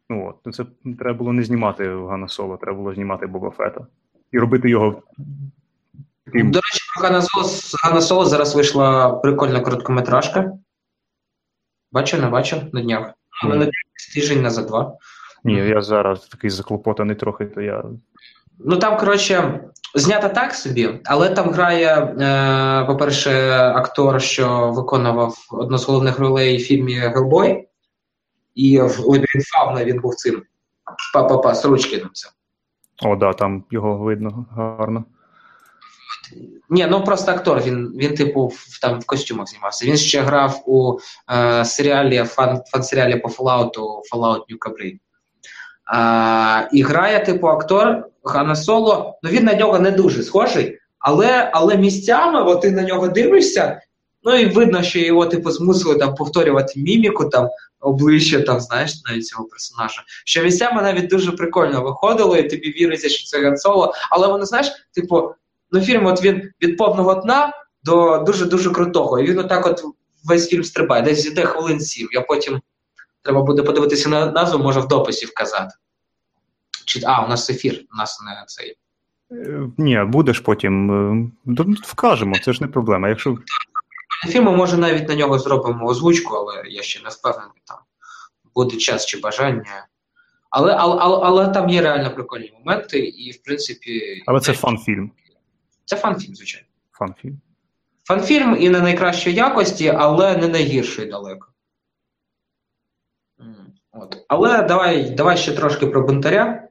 [0.09, 0.65] Ну от, це
[0.99, 3.87] треба було не знімати Гана Соло, треба було знімати Боба Фета.
[4.31, 5.01] І робити його.
[6.25, 6.51] Таким...
[6.51, 7.49] До речі, про Гана Соло,
[7.83, 10.51] Гана Соло зараз вийшла прикольна короткометражка.
[11.91, 13.13] Бачив, не бачив на днях.
[13.45, 13.55] Mm.
[13.55, 13.71] на
[14.13, 14.97] тиждень на за два.
[15.43, 17.83] Ні, я зараз такий заклопотаний трохи, то я.
[18.59, 19.63] Ну там, коротше,
[19.99, 26.57] знята так собі, але там грає, е, по-перше, актор, що виконував одну з головних ролей
[26.57, 27.67] в фільмі Гелбой.
[28.55, 30.43] І в Лабіринт Фауна він був цим
[31.13, 32.09] па-па-па, Сручкіним.
[33.05, 35.05] О, да, там його видно гарно.
[36.69, 39.85] Ні, ну просто актор, він, він типу, в, там в костюмах знімався.
[39.85, 40.97] Він ще грав у
[41.31, 43.73] е, серіалі, фан, фан-серіалі по Fallout,
[44.13, 44.99] Fallout New Cabri.
[45.93, 51.49] Е, і грає, типу, актор Хана Соло, ну він на нього не дуже схожий, але
[51.53, 53.81] але місцями, от ти на нього дивишся,
[54.23, 59.25] ну і видно, що його, типу, змусили там повторювати міміку, там, обличчя там, знаєш, навіть
[59.25, 60.03] цього персонажа.
[60.25, 64.45] Що місцями навіть дуже прикольно виходило, і тобі віриться, що це Ган Соло, але воно,
[64.45, 65.31] знаєш, типу,
[65.71, 69.19] ну фільм от він від повного дна до дуже-дуже крутого.
[69.19, 69.83] І він отак от
[70.25, 72.07] весь фільм стрибає, десь йде хвилин сім.
[72.11, 72.61] Я потім
[73.27, 75.75] треба буде подивитися на назву, може в дописі вказати.
[76.85, 78.75] Чи, А, у нас ефір, у нас не цей.
[79.31, 80.91] Е, Ні, будеш потім.
[81.47, 83.09] е, Вкажемо, це ж не проблема.
[83.09, 83.37] Якщо
[84.27, 87.77] Фільму, може, навіть на нього зробимо озвучку, але я ще не впевнений, там
[88.55, 89.87] буде час чи бажання.
[90.49, 94.23] Але, але, але, але там є реально прикольні моменти, і в принципі.
[94.27, 95.11] Але це фан-фільм.
[95.85, 96.67] Це фан-фільм, звичайно.
[96.91, 97.39] Фан-фільм.
[98.03, 101.47] Фан-фільм і не найкращої якості, але не найгіршої далеко.
[104.01, 104.25] От.
[104.27, 106.67] Але давай, давай ще трошки про бунтаря.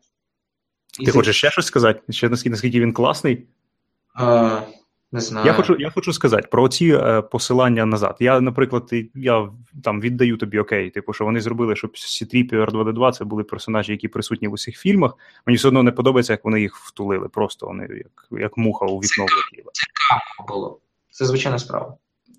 [1.05, 2.13] Ти з- хочеш ще щось сказати?
[2.13, 3.47] Ще наскільки, наскільки він класний?
[4.21, 4.63] Е,
[5.13, 5.47] не знаю.
[5.47, 8.17] Я хочу, я хочу сказати про ці е, посилання назад.
[8.21, 9.49] Я, наприклад, я
[9.85, 13.93] там віддаю тобі окей, типу, що вони зробили, щоб C-3 і R2D2 це були персонажі,
[13.93, 15.15] які присутні в усіх фільмах.
[15.47, 17.29] Мені все одно не подобається, як вони їх втулили.
[17.29, 19.73] Просто вони як, як муха у вікно влетіла.
[20.49, 20.81] було.
[21.11, 21.97] Це звичайна справа.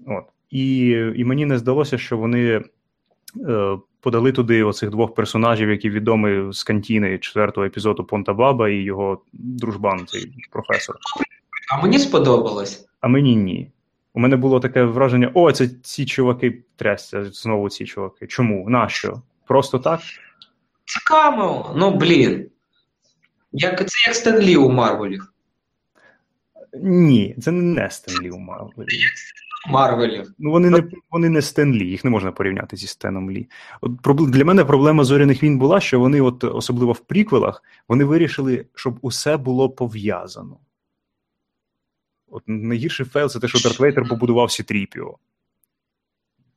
[0.07, 0.23] От.
[0.49, 2.63] І, і мені не здалося, що вони
[3.99, 9.21] подали туди оцих двох персонажів, які відомі з кантіни четвертого епізоду Понта Баба і його
[9.33, 10.95] дружбан, цей професор.
[11.71, 12.87] А мені сподобалось.
[13.01, 13.71] А мені ні.
[14.13, 18.27] У мене було таке враження: о, це ці чуваки трясся, знову ці чуваки.
[18.27, 18.69] Чому?
[18.69, 19.21] Нащо?
[19.47, 19.99] Просто так?
[20.85, 21.73] Це камео.
[21.75, 22.49] Ну, блін.
[23.51, 25.33] Як, це як Стен Лі у Марвелів.
[26.83, 28.87] Ні, це не Стен Лі у Марвелі.
[29.67, 30.33] Марвелів.
[30.39, 33.49] Ну вони не вони не Стен Лі, їх не можна порівняти зі Стеном Лі.
[33.81, 33.91] От
[34.29, 38.97] для мене проблема зоряних війн була, що вони, от особливо в приквелах, вони вирішили, щоб
[39.01, 40.57] усе було пов'язано.
[42.31, 45.17] От найгірший фейл це те, що Дарт Вейдер побудував Сітріпіо.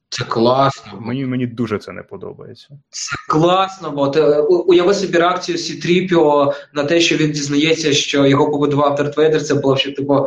[0.08, 1.00] Це класно.
[1.00, 2.68] Мені, мені дуже це не подобається.
[2.88, 8.50] Це класно, бо ти уяви собі реакцію Сітріпіо на те, що він дізнається, що його
[8.50, 10.26] побудував Дарт Вейдер, це було ще типу: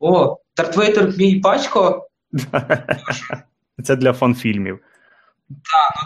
[0.00, 2.07] О, Дарт Вейдер мій батько.
[3.84, 4.78] Це для фан-фільмів.
[5.50, 5.56] Ну,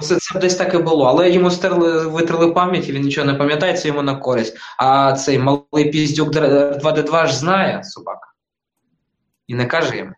[0.02, 1.04] це, це десь так і було.
[1.04, 4.56] Але йому стерли, витрили пам'ять, і він нічого не пам'ятає, це йому на користь.
[4.78, 8.32] А цей малий піздюк R2D2 ж знає собака.
[9.46, 10.12] І не каже йому.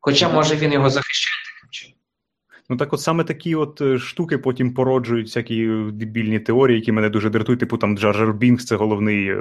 [0.00, 1.98] Хоча, може, він його захищає таким чином.
[2.68, 6.92] Ну так от саме такі от е, штуки потім породжують всякі е, дебільні теорії, які
[6.92, 9.36] мене дуже дратують, типу там Джар Джар Бінкс це головний.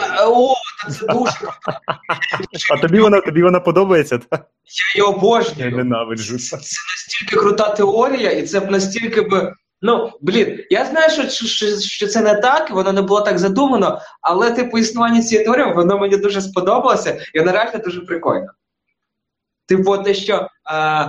[0.00, 0.54] Е, Це, о,
[0.84, 1.52] та це дуже.
[2.70, 4.18] А тобі вона тобі вона подобається?
[4.18, 4.36] Та?
[4.36, 5.70] Я її обожнюю.
[5.70, 6.38] Я ненавиджу.
[6.38, 9.52] Це настільки крута теорія, і це б настільки би.
[9.82, 14.00] Ну, блін, я знаю, що, що, що це не так, воно не було так задумано,
[14.20, 18.46] але типу існування цієї теорії, воно мені дуже сподобалося, і воно реально дуже прикольно.
[19.66, 20.48] Типу, те, що.
[20.64, 21.08] А,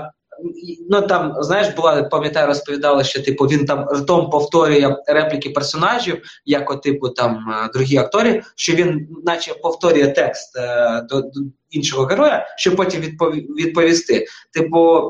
[0.90, 6.72] Ну там, знаєш, була, пам'ятаю, розповідали, що типу він там ртом повторює репліки персонажів, як
[6.72, 12.06] от, типу там е, другі актори, що він, наче, повторює текст е, до, до іншого
[12.06, 14.26] героя, щоб потім відпові- відповісти.
[14.54, 15.02] Типу,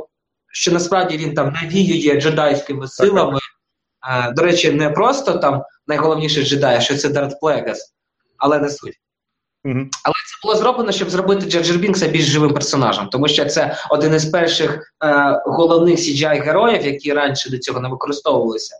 [0.51, 3.39] що насправді він там навіює джедайськими силами.
[4.09, 7.93] Е, до речі, не просто там найголовніший джедай, що це Дарт Плегас,
[8.37, 8.99] але не суть.
[9.65, 9.79] Угу.
[10.03, 14.25] Це було зроблено, щоб зробити Джерджер Бінкса більш живим персонажем, тому що це один із
[14.25, 18.75] перших е, головних cgi героїв, які раніше до цього не використовувалися.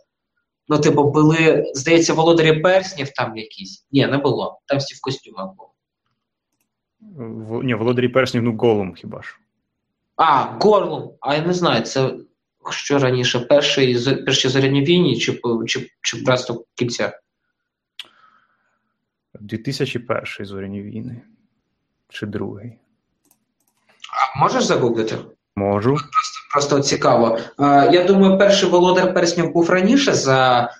[0.68, 3.86] Ну, типу, були, здається, володарі перснів там якісь.
[3.92, 4.60] Ні, не було.
[4.66, 5.68] Там всі в костюмах були.
[7.46, 9.36] В, ні, володарі перснів, ну голум хіба ж.
[10.16, 11.10] А, Горлум.
[11.20, 12.14] А я не знаю, це
[12.70, 17.20] що раніше, перший, перші зоряні війні чи, чи, чи братство кільця?
[19.40, 21.22] 2001 зоряні війни.
[22.08, 22.78] Чи другий?
[24.34, 25.16] А можеш загуглити?
[25.56, 25.96] Можу.
[26.52, 27.38] Просто цікаво.
[27.38, 30.70] Е, я думаю, перший володар перснів був раніше за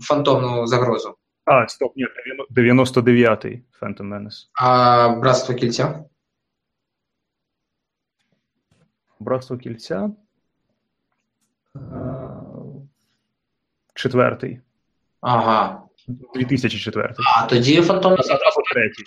[0.00, 1.14] фантомну загрозу.
[1.44, 2.06] А, стоп, ні,
[2.56, 4.48] 99-й Phantom Menace.
[4.54, 6.04] А братство кільця?
[9.20, 10.10] Братство кільця.
[13.94, 14.60] Четвертий.
[15.20, 15.82] Ага.
[16.34, 17.14] 2004.
[17.36, 18.60] А тоді фантомна загроза.
[18.72, 19.04] Третій.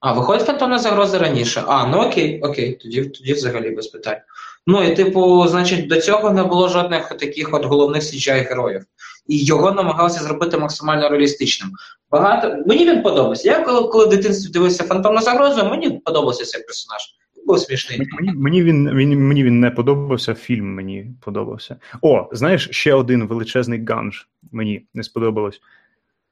[0.00, 1.62] А, виходить фантомна загроза раніше.
[1.66, 4.18] А, ну окей, окей, тоді, тоді взагалі без питань.
[4.66, 8.82] Ну і типу, значить, до цього не було жодних таких от головних cgi героїв.
[9.26, 11.70] І його намагалися зробити максимально реалістичним.
[12.10, 13.50] Багато мені він подобався.
[13.50, 17.02] Я коли, коли в дитинстві дивився фантомну загрозу, мені подобався цей персонаж.
[17.46, 18.08] Був смішний.
[18.20, 21.76] Мені, мені, він, він, мені він не подобався, фільм мені подобався.
[22.02, 25.60] О, знаєш, ще один величезний ганж мені не сподобалось.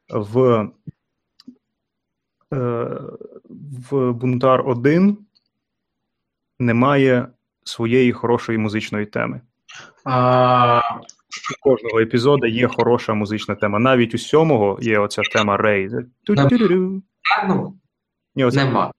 [0.09, 0.69] В,
[2.53, 3.01] е,
[3.91, 5.19] в Бунтар 1
[6.59, 7.29] немає
[7.65, 9.41] своєї хорошої музичної теми.
[10.05, 13.79] А, У кожного епізоду є хороша музична тема.
[13.79, 15.89] Навіть у сьомого є оця тема Рей.
[17.49, 17.77] Ну,
[18.35, 18.65] Ні, оце...
[18.65, 18.93] Нема.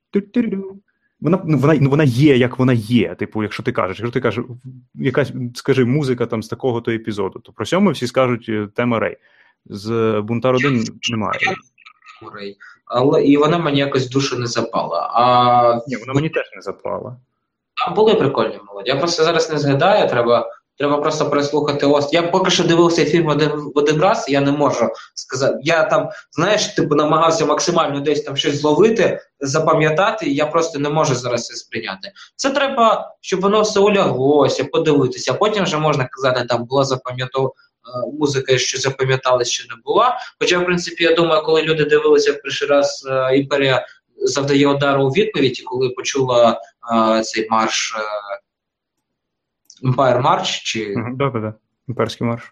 [1.21, 3.15] Вона ну, вона, ну, вона є, як вона є.
[3.15, 4.45] Типу, якщо ти кажеш, якщо ти кажеш,
[4.95, 8.99] якась, скажи, музика там з такого то епізоду, то про сьому всі скажуть е, тема
[8.99, 9.17] Рей.
[9.65, 11.39] З Бунтар 1 немає.
[12.35, 12.57] Рей.
[12.85, 15.11] Але і вона мені якось душу не запала.
[15.13, 17.17] А Ні, вона мені теж не запала.
[17.85, 18.89] а були прикольні молоді.
[18.89, 20.49] Я просто зараз не згадаю, треба.
[20.81, 22.13] Треба просто переслухати Ост.
[22.13, 25.57] Я поки що дивився фільм один один раз, я не можу сказати.
[25.61, 31.15] Я там, знаєш, типу намагався максимально десь там щось зловити, запам'ятати, я просто не можу
[31.15, 32.11] зараз це сприйняти.
[32.35, 35.33] Це треба, щоб воно все уляглося, подивитися.
[35.33, 37.51] Потім вже можна казати, там була запам'ятована
[38.19, 40.19] музика, що запам'яталась, що не була.
[40.39, 43.85] Хоча, в принципі, я думаю, коли люди дивилися в перший раз е, імперія
[44.17, 46.61] завдає удару у відповідь, і коли почула
[47.17, 47.95] е, цей марш.
[47.97, 48.01] Е,
[49.83, 50.93] Empire March чи.
[51.19, 51.55] Так, так, так.
[51.87, 52.51] Імперський марш.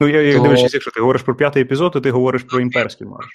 [0.00, 0.42] Ну, я, то...
[0.42, 3.26] дивлячись, якщо ти говориш про п'ятий епізод, то ти говориш про імперський марш.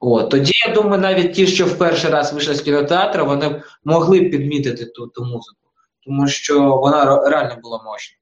[0.00, 3.62] О, тоді я думаю, навіть ті, що в перший раз вийшли з кінотеатру, вони б
[3.84, 5.60] могли б підмітити ту, ту музику,
[6.04, 8.18] тому що вона реально була мощна.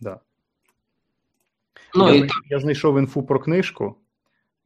[0.00, 0.20] Да.
[1.94, 3.96] Ну, я, і я знайшов інфу про книжку.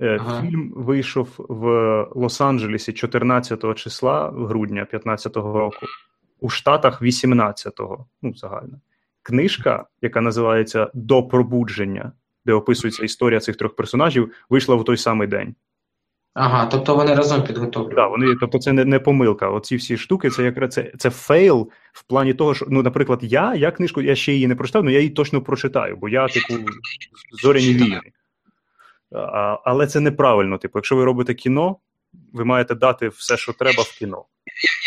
[0.00, 0.42] Ага.
[0.42, 1.66] Фільм вийшов в
[2.14, 5.86] Лос-Анджелесі 14 числа грудня 2015 року
[6.44, 8.80] у Штатах 18-го, ну, загально.
[9.22, 12.12] Книжка, яка називається До пробудження,
[12.44, 15.54] де описується історія цих трьох персонажів, вийшла в той самий день.
[16.34, 17.94] Ага, тобто вони разом підготовлюють.
[17.94, 19.48] Да, вони, тобто це не не помилка.
[19.48, 23.54] Оці всі штуки, це якраз це, це фейл в плані того, що, ну, наприклад, я
[23.54, 26.54] я книжку, я ще її не прочитав, але я її точно прочитаю, бо я, типу,
[27.42, 28.00] зоряні війни.
[29.12, 30.58] А, Але це неправильно.
[30.58, 31.76] Типу, якщо ви робите кіно,
[32.34, 34.24] ви маєте дати все, що треба в кіно.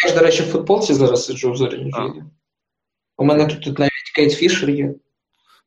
[0.04, 2.24] Я ж, до речі, в футболці зараз сиджу в війні.
[3.18, 4.94] У мене тут, тут навіть Кері Фішер є.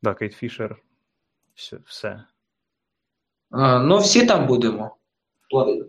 [0.02, 0.76] Так, Кері Фішер.
[1.54, 1.78] Все.
[1.86, 2.24] все.
[3.50, 4.96] А, ну, всі там будемо.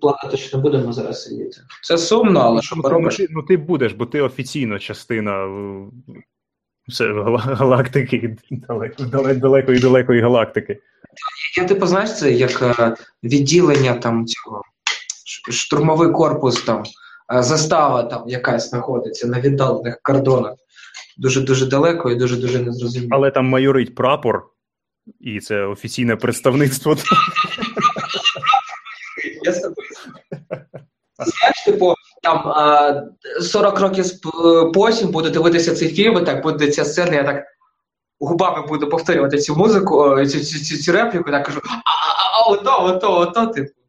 [0.01, 1.57] Плакати ж не будемо зараз сидіти.
[1.83, 3.19] Це сумно, але що ну, поробиш?
[3.19, 5.47] Ну, ну, ти будеш, бо ти офіційно частина
[6.87, 8.37] все, галактики,
[9.35, 10.81] далекої далекої галактики.
[11.57, 14.63] Я типу, знаєш, це як відділення там цього
[15.49, 16.83] штурмовий корпус там
[17.39, 20.53] застава там якась знаходиться на віддалених кордонах.
[21.17, 23.09] Дуже-дуже далеко і дуже-дуже незрозуміло.
[23.11, 24.43] Але там майорить прапор,
[25.19, 26.97] і це офіційне представництво.
[29.43, 29.51] Я
[31.21, 32.53] Знаєш, типу, там
[33.41, 34.05] 40 років
[34.73, 37.45] потім буду дивитися цей фільм, і так буде ця сцена, я так
[38.19, 43.17] губами буду повторювати цю музику, цю цю, цю, цю репліку, так кажу, а ото, ото,
[43.17, 43.80] ото, типу.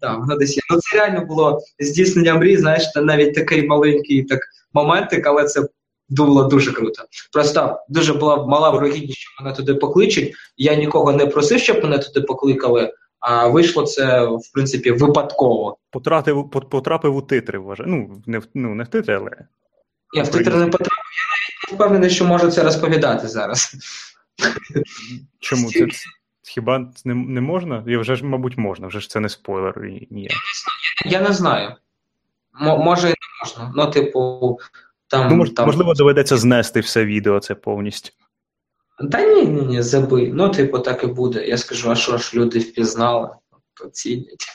[0.00, 0.62] Так, воно десь є.
[0.70, 4.40] Ну це реально було здійснення мрій, знаєш, навіть такий маленький так
[4.72, 5.62] моментик, але це
[6.08, 7.02] було дуже круто.
[7.32, 10.34] Просто дуже була мала вирогідність, що мене туди покличуть.
[10.56, 12.92] Я нікого не просив, щоб мене туди покликали.
[13.20, 15.76] А вийшло це, в принципі, випадково.
[15.90, 17.90] Потрапив потрапив у титри, вважаю.
[17.90, 19.30] Ну, не в ну, не в титри, але.
[20.14, 23.76] Я в титри не потрапив, я навіть впевнений, що можу це розповідати зараз.
[25.40, 25.86] Чому це?
[26.46, 27.84] Хіба не не можна?
[27.86, 29.80] Я вже ж, мабуть, можна, вже ж це не спойлер
[30.10, 30.32] ніяк.
[31.04, 31.68] Я не знаю.
[32.62, 33.72] М- може і не можна.
[33.76, 34.58] Ну, типу,
[35.08, 35.28] там.
[35.30, 35.66] Ну, мож, там...
[35.66, 38.10] Можливо, доведеться знести все відео це повністю.
[39.12, 40.32] Та ні, ні, ні, забий.
[40.32, 41.46] Ну, типу, так і буде.
[41.46, 43.28] Я скажу, а що ж люди впізнали,
[43.84, 44.46] оцінять.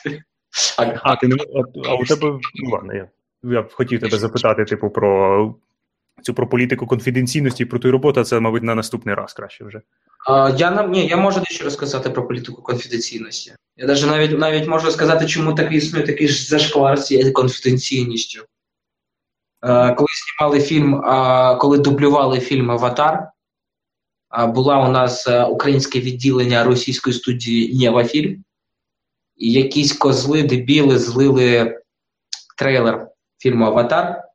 [0.78, 2.38] А, а, ти не а, а у тебе.
[2.54, 3.08] Ну, ладно, я
[3.42, 5.54] я б хотів тебе запитати, типу, про
[6.22, 9.80] цю про політику конфіденційності і про ту роботу, це, мабуть, на наступний раз краще вже.
[10.26, 13.52] А, Я ні, я можу дещо розказати про політику конфіденційності.
[13.76, 18.44] Я навіть навіть навіть можу сказати, чому такий існує такий зашквар з цією конфіденційністю.
[19.60, 23.30] А, коли знімали фільм, а, коли дублювали фільм Аватар,
[24.28, 28.44] а, була у нас українське відділення російської студії Нєвафільм,
[29.36, 31.80] і якісь козли, дебіли злили
[32.58, 33.08] трейлер
[33.38, 34.29] фільму Аватар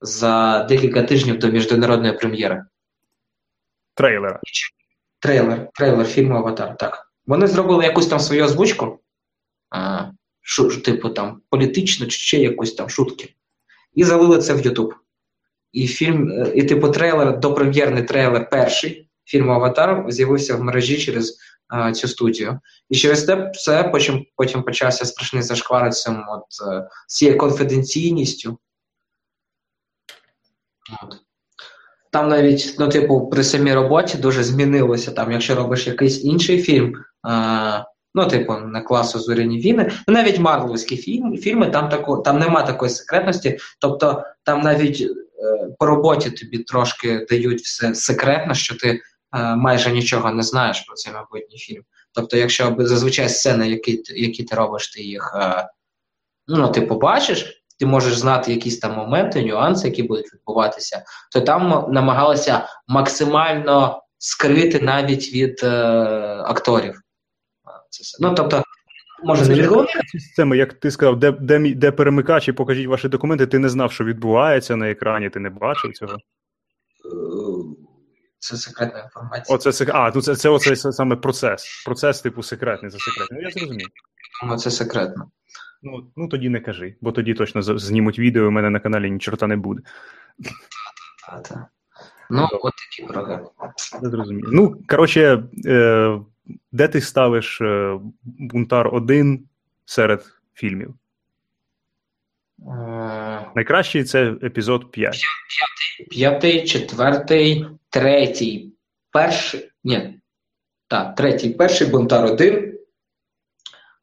[0.00, 2.64] за декілька тижнів до міжнародної прем'єри.
[3.94, 4.40] Трейлера.
[5.18, 6.76] Трейлер, трейлер фільму Аватар.
[6.76, 7.12] Так.
[7.26, 9.00] Вони зробили якусь там свою озвучку,
[9.70, 10.04] а,
[10.40, 13.34] шу, типу там політичну чи ще якусь там шутки.
[13.94, 14.94] І залили це в Ютуб.
[15.72, 21.38] І фільм, е, і типу трейлер, допрем'єрний трейлер перший фільму Аватар з'явився в мережі через
[21.68, 22.60] а, цю студію.
[22.90, 28.58] І через те це потім потім почався страшний зашквар цим от е, цією конфіденційністю.
[32.10, 35.12] Там навіть, ну, типу, при самій роботі дуже змінилося.
[35.12, 36.94] Там, Якщо робиш якийсь інший фільм,
[37.28, 37.84] е,
[38.14, 42.62] ну, типу, не класу зоряні війни, ну, навіть Марвеловські фільми, фільми там тако, там нема
[42.62, 48.88] такої секретності, тобто там навіть е, по роботі тобі трошки дають все секретно, що ти
[48.88, 49.00] е,
[49.56, 51.82] майже нічого не знаєш про цей майбутній фільм.
[52.12, 55.36] Тобто, якщо зазвичай сцени, які які ти робиш, ти їх
[56.48, 61.86] ну, ти побачиш, ти можеш знати якісь там моменти, нюанси, які будуть відбуватися, то там
[61.92, 65.68] намагалися максимально скрити навіть від е,
[66.44, 67.00] акторів.
[67.90, 68.62] Це Ну, тобто,
[69.24, 73.46] може не від системи, як ти сказав, де де, де перемикач і покажіть ваші документи,
[73.46, 76.14] ти не знав, що відбувається на екрані, ти не бачив цього.
[76.14, 76.18] Е,
[78.38, 79.56] це секретна інформація.
[79.56, 81.82] Оце, а, ну це це, оце, це саме процес.
[81.84, 83.42] Процес, типу, секретний, це секретний.
[83.42, 83.88] Ну, я зрозумів.
[84.40, 85.30] Тому це секретно.
[85.86, 89.10] Ну, ну тоді не кажи, бо тоді точно знімуть відео, і у мене на каналі
[89.10, 89.82] ні чорта не буде.
[91.28, 91.68] Так,
[92.30, 93.48] Ну, от такі програми.
[94.52, 96.20] Ну, коротше, е,
[96.72, 99.48] де ти ставиш е, Бунтар 1
[99.84, 100.24] серед
[100.54, 100.94] фільмів?
[102.60, 103.50] Е...
[103.54, 105.22] Найкращий це епізод 5.
[106.10, 108.72] П'ятий, четвертий, третій,
[109.10, 109.70] перший.
[109.84, 110.20] Ні.
[110.88, 112.78] Так, третій, перший Бунтар 1,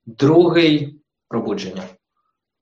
[0.05, 1.02] другий
[1.33, 1.83] пробудження.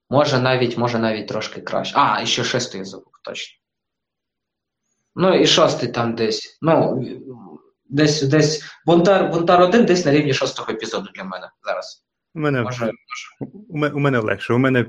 [0.09, 1.95] Може навіть може навіть трошки краще.
[1.97, 3.57] А, і ще шостий звук, точно.
[5.15, 6.57] Ну і шостий там десь.
[6.61, 7.05] Ну,
[7.89, 12.05] десь десь Бунтар Бунтар 1 десь на рівні шостого епізоду для мене зараз.
[12.33, 12.91] У мене може,
[13.39, 14.53] у, у мене легше.
[14.53, 14.85] У мене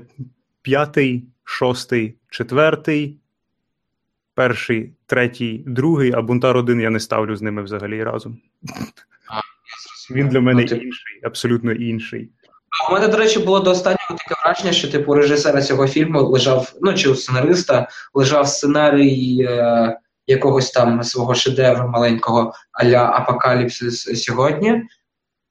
[0.61, 3.19] п'ятий, шостий, четвертий,
[4.33, 8.41] перший, третій, другий, а Бунтар 1 я не ставлю з ними взагалі разом.
[9.29, 9.39] А,
[10.15, 10.75] Він для мене ну, ти...
[10.75, 12.31] інший, абсолютно інший.
[12.89, 16.73] У мене, до речі, було до останнього таке враження, що типу режисера цього фільму лежав,
[16.81, 19.97] ну чи у сценариста лежав сценарій е,
[20.27, 24.83] якогось там свого шедевру маленького аля Апокаліпсис сьогодні.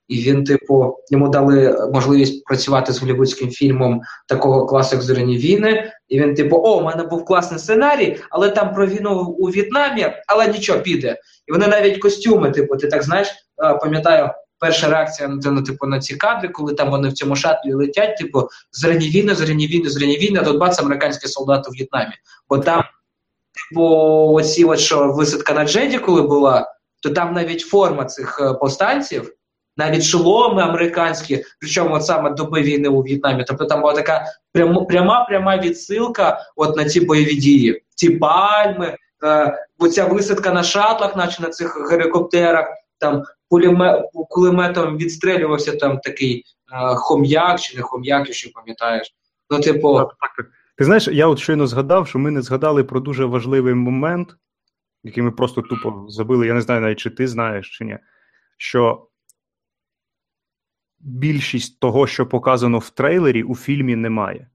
[0.08, 5.92] І він, типу, йому дали можливість працювати з голівудським фільмом такого класу, як зоряні війни.
[6.08, 10.06] І він, типу, о, у мене був класний сценарій, але там про війну у В'єтнамі,
[10.26, 11.16] але нічого піде.
[11.46, 14.30] І вони навіть костюми, типу, ти так знаєш, е, пам'ятаю,
[14.62, 18.16] перша реакція на ну, типу, на ці кадри, коли там вони в цьому шатлі летять,
[18.16, 22.12] типу, зоряні війни, зоряні війни, зоряні війни, а тут бац, американські солдати у В'єтнамі.
[22.48, 22.82] Бо там,
[23.52, 23.84] типу,
[24.34, 29.32] оці от що висадка на Джеді, коли була, то там навіть форма цих е, повстанців.
[29.76, 33.44] Навіть шоломи американські, причому от саме доби війни у В'єтнамі.
[33.46, 34.24] Тобто там була така
[34.88, 41.16] пряма пряма відсилка от на ці бойові дії, ці пальми, е, оця висадка на шатлах,
[41.16, 42.66] наче на цих гелікоптерах,
[42.98, 49.14] там пулемет, кулеметом відстрелювався там такий е, хом'як чи не хом'як, якщо пам'ятаєш.
[49.50, 49.96] Ну, типу.
[49.96, 50.50] Так, так.
[50.76, 54.36] Ти знаєш, я от щойно згадав, що ми не згадали про дуже важливий момент,
[55.05, 56.46] який ми просто тупо забили.
[56.46, 57.98] Я не знаю навіть, чи ти знаєш, чи ні.
[58.57, 59.07] Що
[61.00, 64.50] більшість того, що показано в трейлері, у фільмі немає.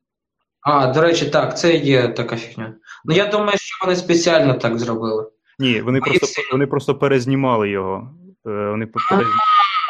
[0.61, 2.75] А, до речі, так, це є така фігня.
[3.05, 5.31] Ну я думаю, що вони спеціально так зробили.
[5.59, 8.13] Ні, вони просто вони просто перезнімали його.
[8.47, 9.25] Е, вони перезнімали.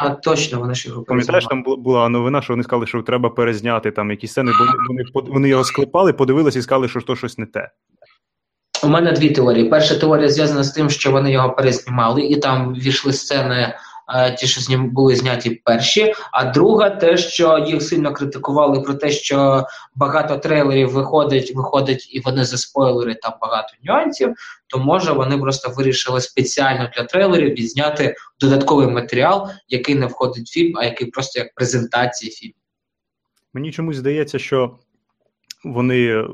[0.00, 3.90] А, точно, вони ж його Пам'ятаєш, там була новина, що вони сказали, що треба перезняти
[3.90, 7.46] там якісь сцени, бо вони вони його склепали, подивилися і сказали, що то щось не
[7.46, 7.70] те.
[8.82, 9.68] У мене дві теорії.
[9.68, 13.74] Перша теорія зв'язана з тим, що вони його перезнімали, і там війшли сцени
[14.38, 16.14] ті, що з ним були зняті перші.
[16.32, 22.20] А друга, те, що їх сильно критикували про те, що багато трейлерів виходить, виходить, і
[22.20, 24.34] вони заспойлери там багато нюансів.
[24.66, 30.52] То може вони просто вирішили спеціально для трейлерів відзняти додатковий матеріал, який не входить в
[30.52, 32.54] фільм, а який просто як презентація фільму.
[33.54, 34.78] Мені чомусь здається, що.
[35.64, 36.24] Вони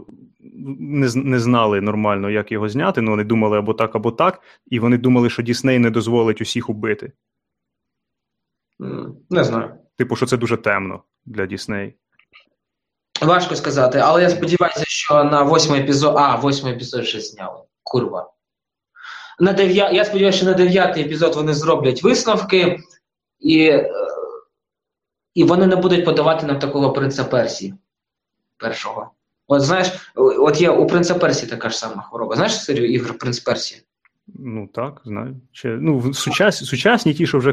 [0.79, 3.01] не не знали нормально, як його зняти.
[3.01, 6.71] Ну вони думали або так, або так, і вони думали, що Дісней не дозволить усіх
[6.71, 7.13] убити.
[9.31, 9.75] Не знаю.
[9.97, 11.97] Типу, що це дуже темно для Дісней.
[13.23, 16.15] Важко сказати, але я сподіваюся, що на восьмий епізод.
[16.19, 17.61] А, восьмий епізод вже зняли.
[17.83, 18.31] Курва.
[19.41, 19.91] На дев'я...
[19.91, 22.81] Я сподіваюся, що на дев'ятий епізод вони зроблять висновки,
[23.41, 23.91] і е,
[25.35, 27.75] і вони не будуть подавати нам такого принца Персії.
[28.57, 29.11] Першого.
[29.47, 32.37] От знаєш, от є у принца Персії така ж сама хвороба.
[32.37, 33.83] Знаєш серію ігор Принц Персії?
[34.27, 35.41] Ну так, знаю.
[35.53, 37.53] Чи, ну, сучас, Сучасні ті, що вже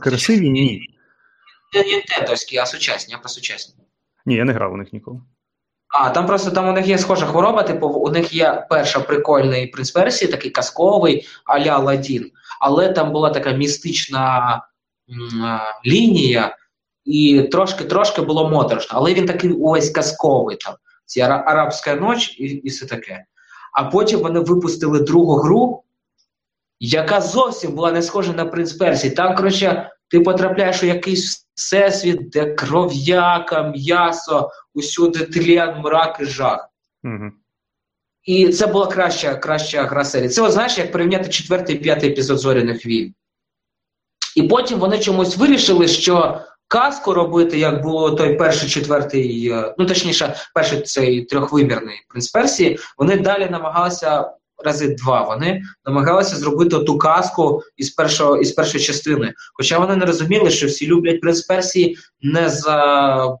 [0.00, 0.80] красиві, ні.
[1.74, 3.74] Не нінтендовські, а сучасні, а про сучасні.
[4.26, 5.20] Ні, я не грав у них ніколи.
[5.88, 9.66] А, там просто там у них є схожа хвороба, типу, у них є перша прикольний
[9.66, 12.30] принц Персії, такий казковий а-ля Ладін.
[12.60, 14.62] Але там була така містична
[15.10, 16.56] м, лінія,
[17.04, 18.98] і трошки-трошки було моторошно.
[18.98, 20.74] Але він такий увесь казковий там.
[21.06, 23.24] Ці арабська ніч і, і все таке.
[23.72, 25.81] А потім вони випустили другу гру,
[26.84, 29.14] яка зовсім була не схожа на принц Персії.
[29.14, 36.68] Там, коротше, ти потрапляєш у якийсь всесвіт, де кров'яка, м'ясо, усюди тлен, мрак і жах.
[37.04, 37.30] Угу.
[38.24, 40.28] І це була краща краща гра серії.
[40.28, 43.14] Це, от, знаєш, як порівняти четвертий і п'ятий епізод зоряних війн.
[44.36, 49.86] І потім вони чомусь вирішили, що казку робити, як було той перший четвертий, е, ну
[49.86, 54.32] точніше, перший цей трьохвимірний принц Персії, вони далі намагалися.
[54.64, 59.32] Рази два вони намагалися зробити ту казку із першого із першої частини.
[59.54, 63.38] Хоча вони не розуміли, що всі люблять принц Персії не за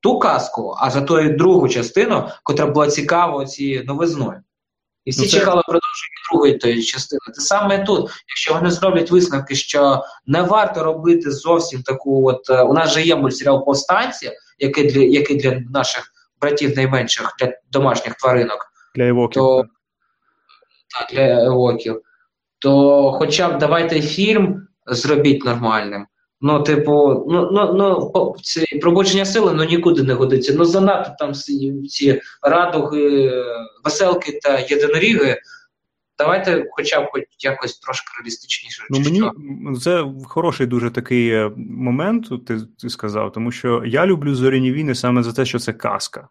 [0.00, 4.40] ту казку, а за ту другу частину, котра була цікава цією новизною.
[5.04, 5.38] І всі ну, це...
[5.38, 7.20] чекали продовження другої тої частини.
[7.34, 12.62] Те саме тут, якщо вони зроблять висновки, що не варто робити зовсім таку, от е,
[12.62, 18.14] у нас же є мультсеріал повстанці, який для який для наших братів найменших, для домашніх
[18.14, 19.42] тваринок, для евоків.
[19.42, 19.64] То,
[20.88, 22.02] так, для евоків.
[22.58, 26.06] То хоча б давайте фільм зробіть нормальним.
[26.40, 30.54] Ну, типу, ну ну, ну ці пробудження сили ну нікуди не годиться.
[30.56, 31.34] Ну занадто там
[31.88, 33.32] ці радуги,
[33.84, 35.40] веселки та єдиноріги.
[36.18, 38.86] Давайте, хоча б хоч якось трошки реалістичніше.
[38.90, 39.32] Ну мені що.
[39.80, 42.46] це хороший дуже такий е, момент.
[42.46, 46.28] Ти, ти сказав, тому що я люблю зоряні війни саме за те, що це казка.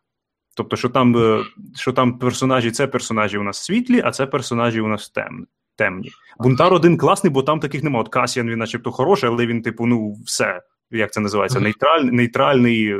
[0.55, 1.43] Тобто, що там е,
[1.75, 5.45] що там персонажі, це персонажі у нас світлі, а це персонажі у нас темні
[5.75, 6.11] темні.
[6.39, 8.01] Бунтар один класний, бо там таких немає.
[8.01, 10.61] От Касіан, він начебто хороший, але він, типу, ну, все.
[10.91, 11.59] Як це називається?
[11.59, 12.95] Нейтральний, нейтральний,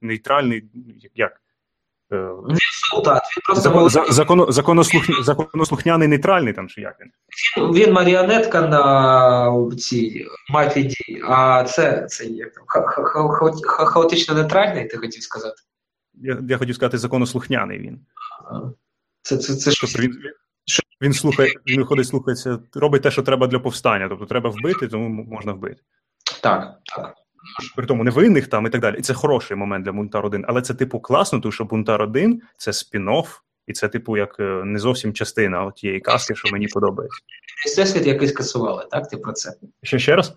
[0.00, 0.64] нейтральний,
[1.14, 1.32] як?
[2.12, 2.16] Е,
[2.48, 2.58] він
[2.90, 7.10] солдат, він просто Закон, за, законо, законослух, законослухняний нейтральний там чи як він?
[7.74, 13.84] Він, маріонетка на цій мафі дій, а це, це як там, ха, ха, ха, ха,
[13.84, 15.62] хаотично нейтральний, ти хотів сказати?
[16.16, 18.00] Я я хотів сказати, законослухняний він.
[19.22, 20.12] Це, це, це, тобто він,
[21.02, 24.08] він слухає, він виходить, слухається, робить те, що треба для повстання.
[24.08, 25.82] Тобто треба вбити, тому можна вбити.
[26.42, 27.14] Так, так.
[27.76, 28.96] При тому невинних там і так далі.
[28.98, 30.44] І це хороший момент для Бунтар 1.
[30.48, 33.26] Але це, типу, класно, тому що Бунтар 1 це спін-офф,
[33.66, 37.20] і це, типу, як е, не зовсім частина тієї казки, що мені подобається.
[37.66, 39.08] Всесвіт який скасували, так?
[39.08, 39.52] Ти про це?
[39.82, 40.36] Ще ще раз?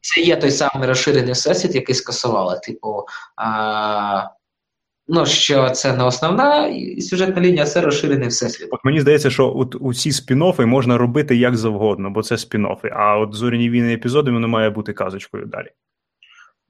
[0.00, 2.60] Це є той самий розширений всесвіт, який скасували.
[2.62, 3.06] Типу,
[3.36, 4.26] а,
[5.08, 8.68] Ну, що це не основна сюжетна лінія, а це розширений всесвіт.
[8.70, 13.18] От мені здається, що от усі спін-оффи можна робити як завгодно, бо це спін-оффи, А
[13.18, 15.68] от зоряні війни епізоди воно має бути казочкою далі.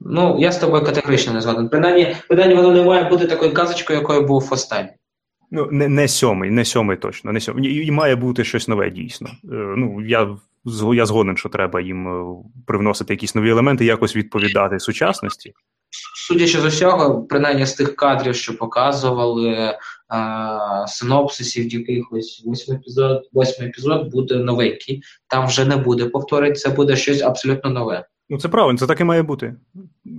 [0.00, 1.68] Ну, я з тобою категорично не згоден.
[1.68, 4.90] Принаймні, принаймні воно не має бути такою казочкою, якою був останній.
[5.50, 7.32] Ну, не не сьомий, не сьомий точно.
[7.32, 7.86] не сьомий.
[7.86, 9.28] І має бути щось нове дійсно.
[9.28, 10.36] Е, ну, Я
[10.94, 15.52] я згоден, що треба їм е, привносити якісь нові елементи, якось відповідати сучасності
[16.26, 19.78] судячи з усього, принаймні з тих кадрів, що показували
[20.08, 25.02] а, синопсисів якихось восьмий епізод, восьмий епізод буде новенький.
[25.28, 28.06] Там вже не буде повторень, це буде щось абсолютно нове.
[28.32, 29.54] Ну це правильно, це так і має бути.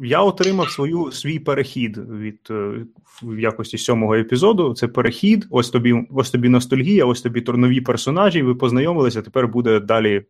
[0.04, 2.86] Я отримав свою свій перехід від е,
[3.24, 4.74] в якості сьомого епізоду.
[4.74, 5.46] Це перехід.
[5.50, 8.42] Ось тобі, ось тобі ностальгія, ось тобі нові персонажі.
[8.42, 9.22] Ви познайомилися.
[9.22, 10.26] Тепер буде далі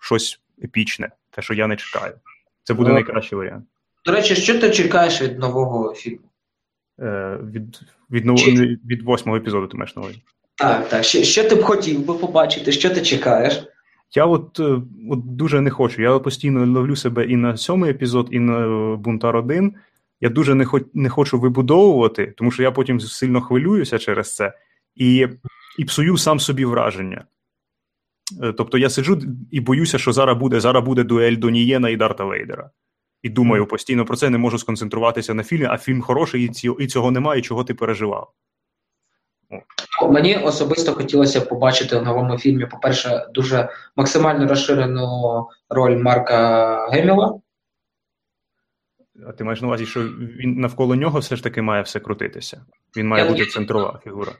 [0.00, 2.14] щось епічне, те, що я не чекаю.
[2.62, 3.64] Це буде найкращий варіант.
[4.04, 6.30] До речі, що ти чекаєш від нового фільму?
[7.00, 7.80] Е, Від
[8.10, 8.78] від, нового, Чи...
[8.86, 10.22] від восьмого епізоду ти маєш увазі.
[10.54, 11.04] Так, так.
[11.04, 12.72] Що, що ти б хотів би побачити?
[12.72, 13.64] Що ти чекаєш?
[14.14, 16.02] Я от е, от дуже не хочу.
[16.02, 19.74] Я постійно ловлю себе і на сьомий епізод, і на Бунтар 1.
[20.20, 24.52] Я дуже не хоч, не хочу вибудовувати, тому що я потім сильно хвилююся через це
[24.94, 25.28] і
[25.78, 27.24] і псую сам собі враження.
[28.42, 32.24] Е, тобто я сиджу і боюся, що зараз буде зараз буде дуель Донієна і Дарта
[32.24, 32.70] Вейдера
[33.24, 37.10] і думаю постійно про це, не можу сконцентруватися на фільмі, а фільм хороший, і цього
[37.10, 38.32] немає, і чого ти переживав.
[40.10, 45.08] Мені особисто хотілося побачити в новому фільмі, по-перше, дуже максимально розширену
[45.68, 47.40] роль Марка Геміла.
[49.28, 52.64] А ти маєш на увазі, що він навколо нього все ж таки має все крутитися.
[52.96, 54.32] Він має я, бути центрова фігура.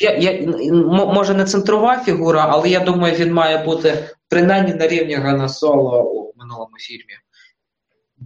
[0.00, 0.46] Я, я,
[1.14, 6.02] Може, не центрова фігура, але я думаю, він має бути принаймні на рівні Гана Соло
[6.02, 7.14] у минулому фільмі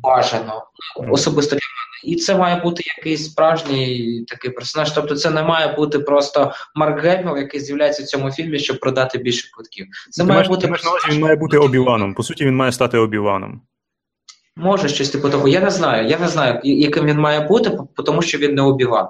[0.03, 0.62] бажано
[1.11, 2.14] особисто для мене.
[2.14, 4.90] І це має бути якийсь справжній такий персонаж.
[4.92, 9.18] Тобто, це не має бути просто Марк Гельмел, який з'являється в цьому фільмі, щоб продати
[9.18, 9.86] більше квитків.
[10.11, 11.09] Це ти має маєш, бути персонаж...
[11.11, 12.14] Він має бути обіваном.
[12.14, 13.61] По суті, він має стати обіваном.
[14.57, 15.49] Може щось типу того.
[15.49, 16.09] Я не знаю.
[16.09, 19.09] Я не знаю, яким він має бути, тому що він не обіван.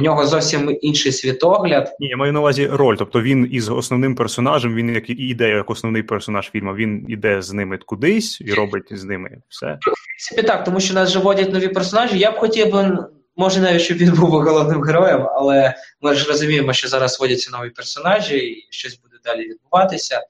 [0.00, 1.96] У нього зовсім інший світогляд.
[2.00, 2.96] Ні, я маю на увазі роль.
[2.96, 7.52] Тобто він із основним персонажем, він як іде як основний персонаж фільму, він іде з
[7.52, 9.66] ними кудись і робить з ними все.
[9.66, 12.18] В принципі, так, тому що нас же вводять нові персонажі.
[12.18, 12.98] Я б хотів би,
[13.36, 17.70] може, навіть щоб він був головним героєм, але ми ж розуміємо, що зараз вводяться нові
[17.70, 20.20] персонажі, і щось буде далі відбуватися.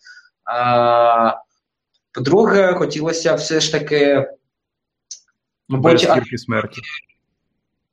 [0.44, 1.32] А,
[2.12, 4.26] По-друге, хотілося все ж таки.
[5.68, 6.80] Мабуть, Без смерті.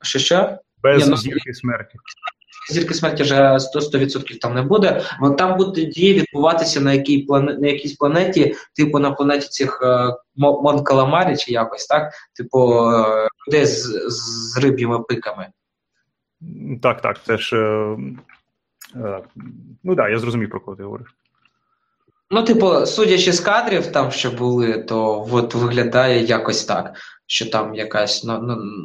[0.02, 0.58] Що що?
[0.84, 1.98] Без Ні, ну, зірки смерті.
[2.70, 5.02] зірки смерті вже 100%, там не буде.
[5.20, 9.80] Вон там буде дії відбуватися на якій плане, на якійсь планеті, типу на планеті цих
[9.84, 12.14] е, Монкаламарі чи якось, так?
[12.36, 15.48] Типу е, людей з, з риб'ями пиками.
[16.82, 17.56] Так, так, це ж.
[17.56, 17.98] Е,
[18.96, 19.22] е,
[19.84, 21.16] ну так, да, я зрозумів, про кого ти говориш.
[22.32, 26.94] Ну, типу, судячи з кадрів, там що були, то от виглядає якось так,
[27.32, 28.24] що там якась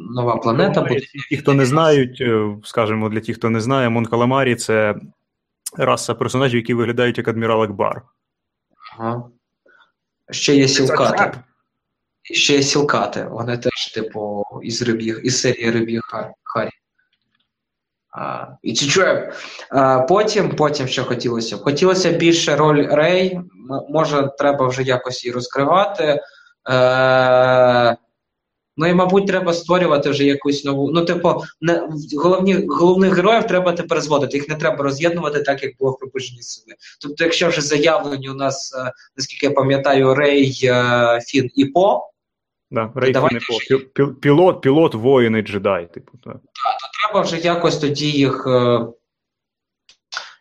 [0.09, 0.99] нова планета буде.
[1.29, 4.95] Ті, хто не знають, е, скажімо, для тих, хто не знає, Мон Каламарі це
[5.77, 8.01] раса персонажів, які виглядають як адмірал Акбар.
[8.97, 9.23] Ага.
[10.31, 11.39] Ще є сілкати.
[12.21, 13.27] Ще є сілкати.
[13.31, 16.01] Вони теж, типу, із риб'їх, із серії риб'їх
[16.43, 16.69] Харі.
[18.17, 20.07] A trap.
[20.07, 21.59] Потім, потім що хотілося б?
[21.59, 23.39] Хотілося більше роль Рей.
[23.89, 26.19] Може, треба вже якось її розкривати.
[26.69, 27.97] Е,
[28.77, 30.91] ну і, мабуть, треба створювати вже якусь нову.
[30.91, 34.37] Ну, типу, не, головні, головних героїв треба тепер зводити.
[34.37, 36.75] Їх не треба роз'єднувати, так як було в припущенні сили.
[37.01, 42.09] Тобто, якщо вже заявлені у нас, е, наскільки я пам'ятаю, Рей, е, Фін і По.
[42.71, 44.13] Да, Рей, Фін і По.
[44.13, 46.11] Пілот, пілот, воїн і джедай, типу.
[46.23, 46.37] Так
[47.05, 48.79] треба вже якось тоді їх е,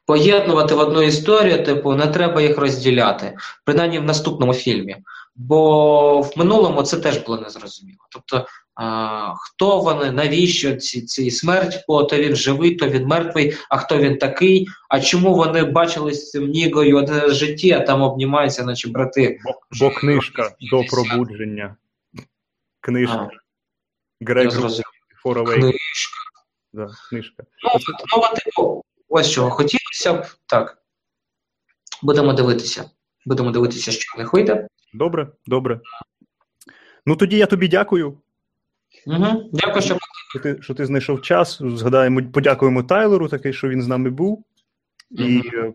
[0.07, 4.97] поєднувати в одну історію, типу, не треба їх розділяти, принаймні в наступному фільмі.
[5.37, 7.99] Бо в минулому це теж було незрозуміло.
[8.11, 13.57] Тобто, а, хто вони, навіщо ці, ці смерть, бо то він живий, то він мертвий,
[13.71, 18.03] а хто він такий, а чому вони бачились з цим Нігою один житті, а там
[18.03, 19.39] обнімаються, наче брати.
[19.45, 21.77] Бо, бо книжка до пробудження.
[22.81, 23.29] Книжка.
[24.21, 26.25] Грек Книжка
[26.75, 27.45] да, книжка.
[27.63, 27.71] Ну,
[28.17, 30.27] нова типу, ось чого хотілося б.
[30.47, 30.79] Так.
[32.03, 32.91] Будемо дивитися.
[33.27, 34.69] Будемо дивитися, що в них вийде.
[34.95, 35.81] Добре, добре.
[37.07, 38.19] Ну тоді я тобі дякую.
[39.07, 39.51] Угу.
[39.53, 39.99] Дякую, що
[40.31, 41.63] що ти що ти знайшов час.
[41.63, 44.45] Згадаємо, подякуємо Тайлеру, такий, що він з нами був.
[45.11, 45.23] Угу.
[45.29, 45.75] І е,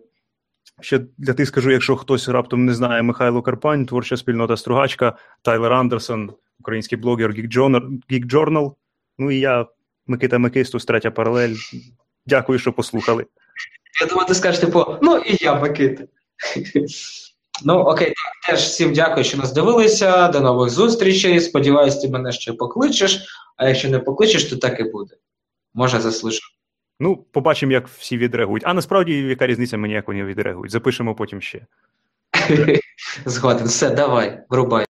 [0.82, 5.74] ще для тих скажу, якщо хтось раптом не знає Михайло Карпань, творча спільнота Стругачка, Тайлер
[5.74, 8.74] Андерсон, український блогер Geek Journal.
[9.18, 9.66] Ну і я
[10.08, 11.56] Микита Микистус, третя паралель.
[12.26, 13.26] Дякую, що послухали.
[14.02, 16.04] Я думаю, ти скажеш, типу, ну і я Микита.
[17.64, 20.28] Ну, окей, так, теж всім дякую, що нас дивилися.
[20.28, 21.40] До нових зустрічей.
[21.40, 23.26] Сподіваюсь, ти мене ще покличеш,
[23.58, 25.16] а якщо не покличеш, то так і буде.
[25.74, 26.40] Може, заслужу.
[27.00, 28.64] Ну, побачимо, як всі відреагують.
[28.66, 30.72] А насправді, яка різниця мені, як вони відреагують.
[30.72, 31.66] Запишемо потім ще.
[33.26, 34.86] Згоден, все, давай, врубай.